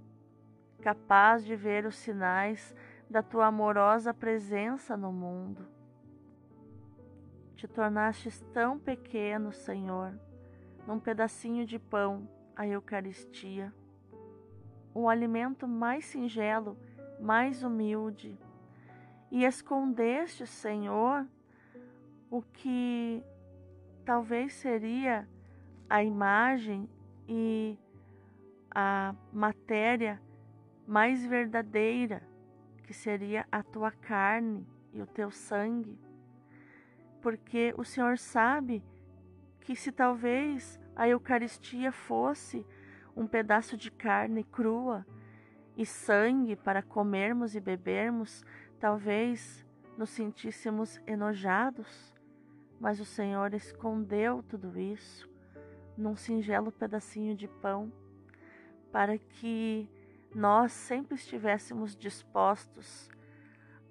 capaz 0.80 1.44
de 1.44 1.54
ver 1.54 1.84
os 1.84 1.96
sinais 1.96 2.74
da 3.10 3.22
tua 3.22 3.48
amorosa 3.48 4.14
presença 4.14 4.96
no 4.96 5.12
mundo. 5.12 5.68
Te 7.54 7.68
tornastes 7.68 8.40
tão 8.54 8.78
pequeno, 8.78 9.52
Senhor, 9.52 10.18
num 10.86 10.98
pedacinho 10.98 11.64
de 11.66 11.78
pão, 11.78 12.28
a 12.56 12.66
Eucaristia 12.66 13.72
o 14.94 15.08
alimento 15.08 15.66
mais 15.66 16.04
singelo, 16.04 16.78
mais 17.20 17.64
humilde. 17.64 18.38
E 19.30 19.44
escondeste, 19.44 20.46
Senhor, 20.46 21.26
o 22.30 22.40
que 22.40 23.22
talvez 24.04 24.54
seria 24.54 25.28
a 25.90 26.04
imagem 26.04 26.88
e 27.28 27.76
a 28.70 29.14
matéria 29.32 30.22
mais 30.86 31.24
verdadeira, 31.26 32.22
que 32.84 32.94
seria 32.94 33.46
a 33.50 33.62
tua 33.62 33.90
carne 33.90 34.64
e 34.92 35.02
o 35.02 35.06
teu 35.06 35.30
sangue. 35.30 35.98
Porque 37.20 37.74
o 37.76 37.84
Senhor 37.84 38.16
sabe 38.18 38.84
que 39.64 39.74
se 39.74 39.90
talvez 39.90 40.78
a 40.94 41.08
Eucaristia 41.08 41.90
fosse 41.90 42.64
um 43.16 43.26
pedaço 43.26 43.76
de 43.76 43.90
carne 43.90 44.44
crua 44.44 45.06
e 45.74 45.86
sangue 45.86 46.54
para 46.54 46.82
comermos 46.82 47.56
e 47.56 47.60
bebermos, 47.60 48.44
talvez 48.78 49.66
nos 49.96 50.10
sentíssemos 50.10 51.00
enojados, 51.06 52.14
mas 52.78 53.00
o 53.00 53.06
Senhor 53.06 53.54
escondeu 53.54 54.42
tudo 54.42 54.78
isso 54.78 55.28
num 55.96 56.14
singelo 56.14 56.70
pedacinho 56.70 57.34
de 57.34 57.48
pão, 57.48 57.90
para 58.92 59.16
que 59.16 59.88
nós 60.34 60.72
sempre 60.72 61.14
estivéssemos 61.14 61.96
dispostos 61.96 63.08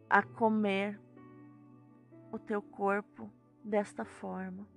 a 0.10 0.22
comer 0.22 1.00
o 2.32 2.38
teu 2.38 2.62
corpo 2.62 3.32
desta 3.64 4.06
forma, 4.06 4.68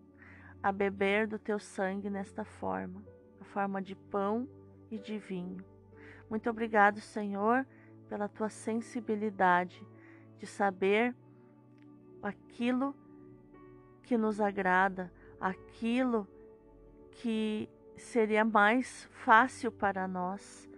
a 0.66 0.72
beber 0.72 1.26
do 1.26 1.38
teu 1.38 1.58
sangue 1.58 2.10
nesta 2.10 2.44
forma 2.44 3.02
forma 3.56 3.80
de 3.80 3.94
pão 3.94 4.46
e 4.90 4.98
de 4.98 5.18
vinho. 5.18 5.64
Muito 6.28 6.50
obrigado, 6.50 7.00
Senhor, 7.00 7.66
pela 8.06 8.28
tua 8.28 8.50
sensibilidade 8.50 9.82
de 10.38 10.46
saber 10.46 11.14
aquilo 12.22 12.94
que 14.02 14.18
nos 14.18 14.42
agrada, 14.42 15.10
aquilo 15.40 16.28
que 17.12 17.66
seria 17.96 18.44
mais 18.44 19.08
fácil 19.10 19.72
para 19.72 20.06
nós 20.06 20.68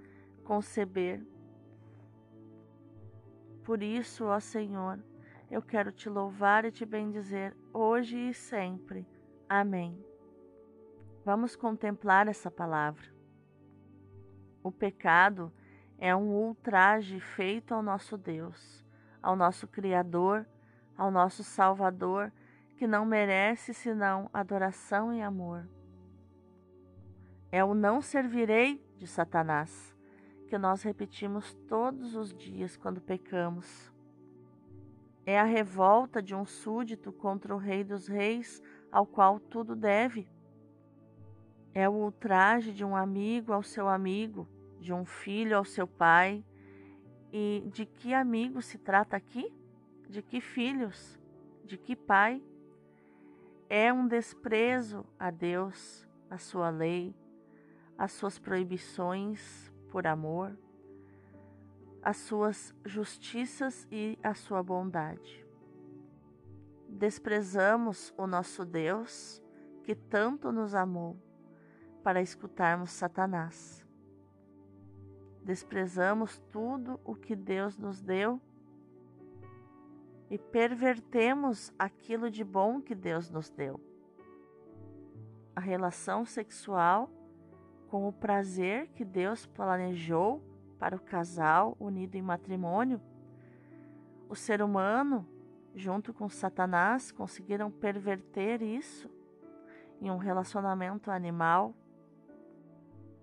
conceber. 0.45 1.21
Por 3.65 3.83
isso, 3.83 4.25
ó 4.27 4.39
Senhor, 4.39 5.01
eu 5.51 5.61
quero 5.61 5.91
te 5.91 6.09
louvar 6.09 6.65
e 6.65 6.71
te 6.71 6.87
bendizer 6.87 7.57
hoje 7.73 8.17
e 8.29 8.33
sempre. 8.33 9.05
Amém. 9.49 9.99
Vamos 11.25 11.57
contemplar 11.57 12.29
essa 12.29 12.51
palavra. 12.51 13.05
O 14.63 14.71
pecado 14.71 15.51
é 15.97 16.15
um 16.15 16.29
ultraje 16.29 17.19
feito 17.19 17.73
ao 17.73 17.83
nosso 17.83 18.19
Deus, 18.19 18.85
ao 19.23 19.35
nosso 19.35 19.67
Criador, 19.67 20.47
ao 20.99 21.11
nosso 21.11 21.43
Salvador, 21.43 22.31
que 22.77 22.87
não 22.87 23.07
merece 23.07 23.73
senão 23.73 24.29
adoração 24.35 25.15
e 25.15 25.23
amor. 25.23 25.67
É 27.51 27.65
o 27.65 27.73
não 27.73 28.03
servirei 28.03 28.85
de 28.99 29.07
Satanás, 29.07 29.97
que 30.47 30.59
nós 30.59 30.83
repetimos 30.83 31.55
todos 31.67 32.15
os 32.15 32.35
dias 32.35 32.77
quando 32.77 33.01
pecamos. 33.01 33.91
É 35.25 35.39
a 35.39 35.45
revolta 35.45 36.23
de 36.23 36.35
um 36.35 36.45
súdito 36.45 37.13
contra 37.13 37.55
o 37.55 37.59
Rei 37.59 37.83
dos 37.83 38.07
Reis, 38.07 38.63
ao 38.91 39.07
qual 39.07 39.39
tudo 39.39 39.77
deve. 39.77 40.29
É 41.75 41.89
o 41.89 41.93
ultraje 41.93 42.73
de 42.73 42.85
um 42.85 42.97
amigo 42.97 43.53
ao 43.53 43.63
seu 43.63 43.89
amigo, 43.89 44.49
de 44.81 44.93
um 44.93 45.05
filho 45.05 45.57
ao 45.57 45.65
seu 45.65 45.87
pai. 45.87 46.45
E 47.33 47.63
de 47.73 47.85
que 47.85 48.15
amigo 48.15 48.63
se 48.63 48.79
trata 48.79 49.17
aqui? 49.17 49.53
De 50.09 50.23
que 50.23 50.41
filhos? 50.41 51.19
De 51.65 51.77
que 51.77 51.95
pai? 51.95 52.43
É 53.69 53.93
um 53.93 54.09
desprezo 54.09 55.05
a 55.19 55.31
Deus, 55.31 56.09
a 56.31 56.39
sua 56.39 56.71
lei, 56.71 57.15
as 57.99 58.13
suas 58.13 58.39
proibições 58.39 59.71
por 59.91 60.07
amor, 60.07 60.57
as 62.03 62.17
suas 62.17 62.75
justiças 62.85 63.87
e 63.93 64.19
a 64.23 64.33
sua 64.33 64.63
bondade. 64.63 65.48
Desprezamos 66.89 68.13
o 68.17 68.27
nosso 68.27 68.65
Deus 68.65 69.43
que 69.85 69.95
tanto 69.95 70.51
nos 70.51 70.75
amou 70.75 71.17
para 72.03 72.21
escutarmos 72.21 72.91
Satanás 72.91 73.87
desprezamos 75.49 76.39
tudo 76.53 77.01
o 77.03 77.15
que 77.15 77.35
Deus 77.35 77.79
nos 77.79 78.03
deu 78.03 78.39
e 80.29 80.37
pervertemos 80.37 81.73
aquilo 81.79 82.31
de 82.31 82.45
bom 82.45 82.83
que 82.83 82.95
Deus 82.95 83.31
nos 83.31 83.49
deu. 83.49 83.81
A 85.57 85.61
relação 85.61 86.27
sexual 86.27 87.11
com 87.89 88.07
o 88.07 88.13
prazer 88.13 88.89
que 88.89 89.07
Deus 89.07 89.47
planejou 89.47 90.43
para 90.79 90.95
o 90.95 91.01
casal 91.01 91.75
unido 91.81 92.17
em 92.17 92.21
matrimônio, 92.21 93.01
o 94.29 94.37
ser 94.37 94.61
humano, 94.61 95.27
junto 95.75 96.13
com 96.13 96.29
Satanás, 96.29 97.13
conseguiram 97.13 97.71
perverter 97.71 98.63
isso 98.63 99.11
em 100.01 100.11
um 100.11 100.17
relacionamento 100.17 101.11
animal, 101.11 101.75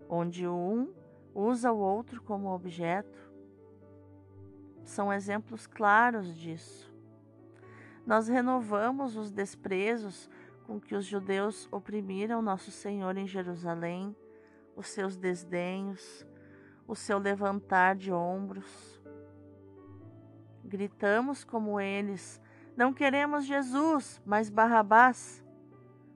onde 0.10 0.48
um 0.48 0.94
usa 1.34 1.72
o 1.72 1.78
outro 1.78 2.22
como 2.22 2.54
objeto. 2.54 3.32
São 4.84 5.12
exemplos 5.12 5.68
claros 5.68 6.36
disso. 6.36 6.94
Nós 8.06 8.28
renovamos 8.28 9.18
os 9.18 9.32
desprezos 9.32 10.30
com 10.66 10.80
que 10.80 10.96
os 10.96 11.06
judeus 11.06 11.68
oprimiram 11.72 12.42
nosso 12.42 12.72
Senhor 12.72 13.18
em 13.18 13.28
Jerusalém, 13.28 14.16
os 14.76 14.88
seus 14.88 15.16
desdenhos, 15.16 16.26
o 16.88 16.96
seu 16.96 17.18
levantar 17.18 17.96
de 17.96 18.12
ombros. 18.12 18.95
Gritamos 20.66 21.44
como 21.44 21.80
eles: 21.80 22.42
Não 22.76 22.92
queremos 22.92 23.46
Jesus, 23.46 24.22
mas 24.26 24.50
Barrabás. 24.50 25.44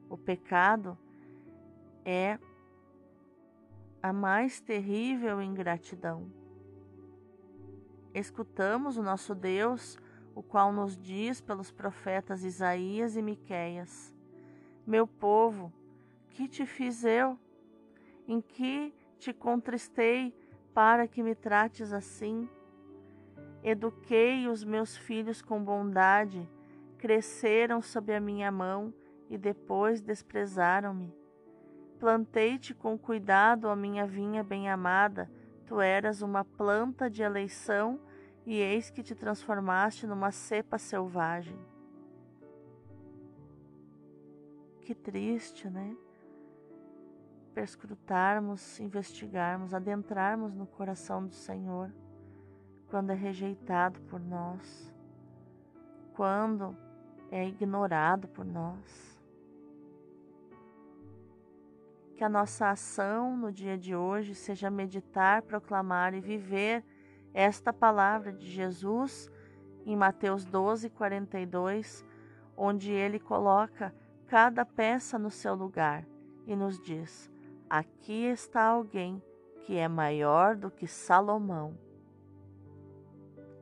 O 0.09 0.17
pecado 0.17 0.97
é 2.03 2.39
a 4.01 4.12
mais 4.12 4.59
terrível 4.59 5.39
ingratidão. 5.39 6.31
Escutamos 8.12 8.97
o 8.97 9.03
nosso 9.03 9.35
Deus, 9.35 9.99
o 10.33 10.41
qual 10.41 10.73
nos 10.73 10.97
diz 10.97 11.39
pelos 11.39 11.69
profetas 11.69 12.43
Isaías 12.43 13.15
e 13.15 13.21
Miqueias: 13.21 14.12
Meu 14.85 15.05
povo, 15.05 15.71
que 16.31 16.47
te 16.47 16.65
fiz 16.65 17.03
eu? 17.03 17.38
Em 18.27 18.41
que 18.41 18.91
te 19.19 19.31
contristei 19.31 20.33
para 20.73 21.07
que 21.07 21.21
me 21.21 21.35
trates 21.35 21.93
assim? 21.93 22.49
Eduquei 23.63 24.48
os 24.48 24.63
meus 24.63 24.95
filhos 24.95 25.41
com 25.41 25.62
bondade, 25.62 26.50
cresceram 26.98 27.82
sob 27.82 28.13
a 28.13 28.19
minha 28.19 28.52
mão 28.52 28.93
e 29.30 29.38
depois 29.38 30.02
desprezaram-me. 30.02 31.13
Plantei-te 32.00 32.74
com 32.74 32.98
cuidado, 32.98 33.65
ó 33.65 33.76
minha 33.76 34.08
vinha 34.08 34.43
bem-amada, 34.43 35.30
tu 35.65 35.82
eras 35.82 36.22
uma 36.22 36.45
planta 36.45 37.10
de 37.10 37.22
eleição, 37.22 38.00
e 38.45 38.56
eis 38.56 38.89
que 38.89 39.04
te 39.04 39.13
transformaste 39.13 40.08
numa 40.08 40.32
cepa 40.32 40.78
selvagem. 40.78 41.60
Que 44.82 44.95
triste, 44.95 45.69
né? 45.69 45.95
Perscrutarmos, 47.54 48.80
investigarmos, 48.80 49.74
adentrarmos 49.74 50.56
no 50.56 50.65
coração 50.65 51.28
do 51.28 51.34
Senhor 51.34 51.91
quando 52.89 53.12
é 53.12 53.15
rejeitado 53.15 53.99
por 54.02 54.19
nós, 54.19 54.93
quando 56.13 56.75
é 57.32 57.47
ignorado 57.47 58.28
por 58.28 58.43
nós. 58.43 59.19
Que 62.15 62.23
a 62.23 62.30
nossa 62.30 62.69
ação 62.69 63.38
no 63.38 63.52
dia 63.52 63.78
de 63.78 63.95
hoje 63.95 64.36
seja 64.36 64.69
meditar, 64.69 65.41
proclamar 65.43 66.13
e 66.13 66.19
viver 66.19 66.84
esta 67.34 67.71
palavra 67.71 68.34
de 68.34 68.45
Jesus 68.45 69.30
em 69.86 69.95
Mateus 69.95 70.43
12, 70.43 70.89
42, 70.89 72.06
onde 72.58 72.91
ele 72.91 73.19
coloca 73.19 73.93
cada 74.28 74.65
peça 74.65 75.17
no 75.17 75.32
seu 75.32 75.56
lugar 75.56 76.06
e 76.45 76.56
nos 76.56 76.80
diz: 76.82 77.32
Aqui 77.69 78.25
está 78.25 78.63
alguém 78.63 79.23
que 79.62 79.78
é 79.78 79.88
maior 79.88 80.56
do 80.56 80.69
que 80.69 80.88
Salomão. 80.88 81.88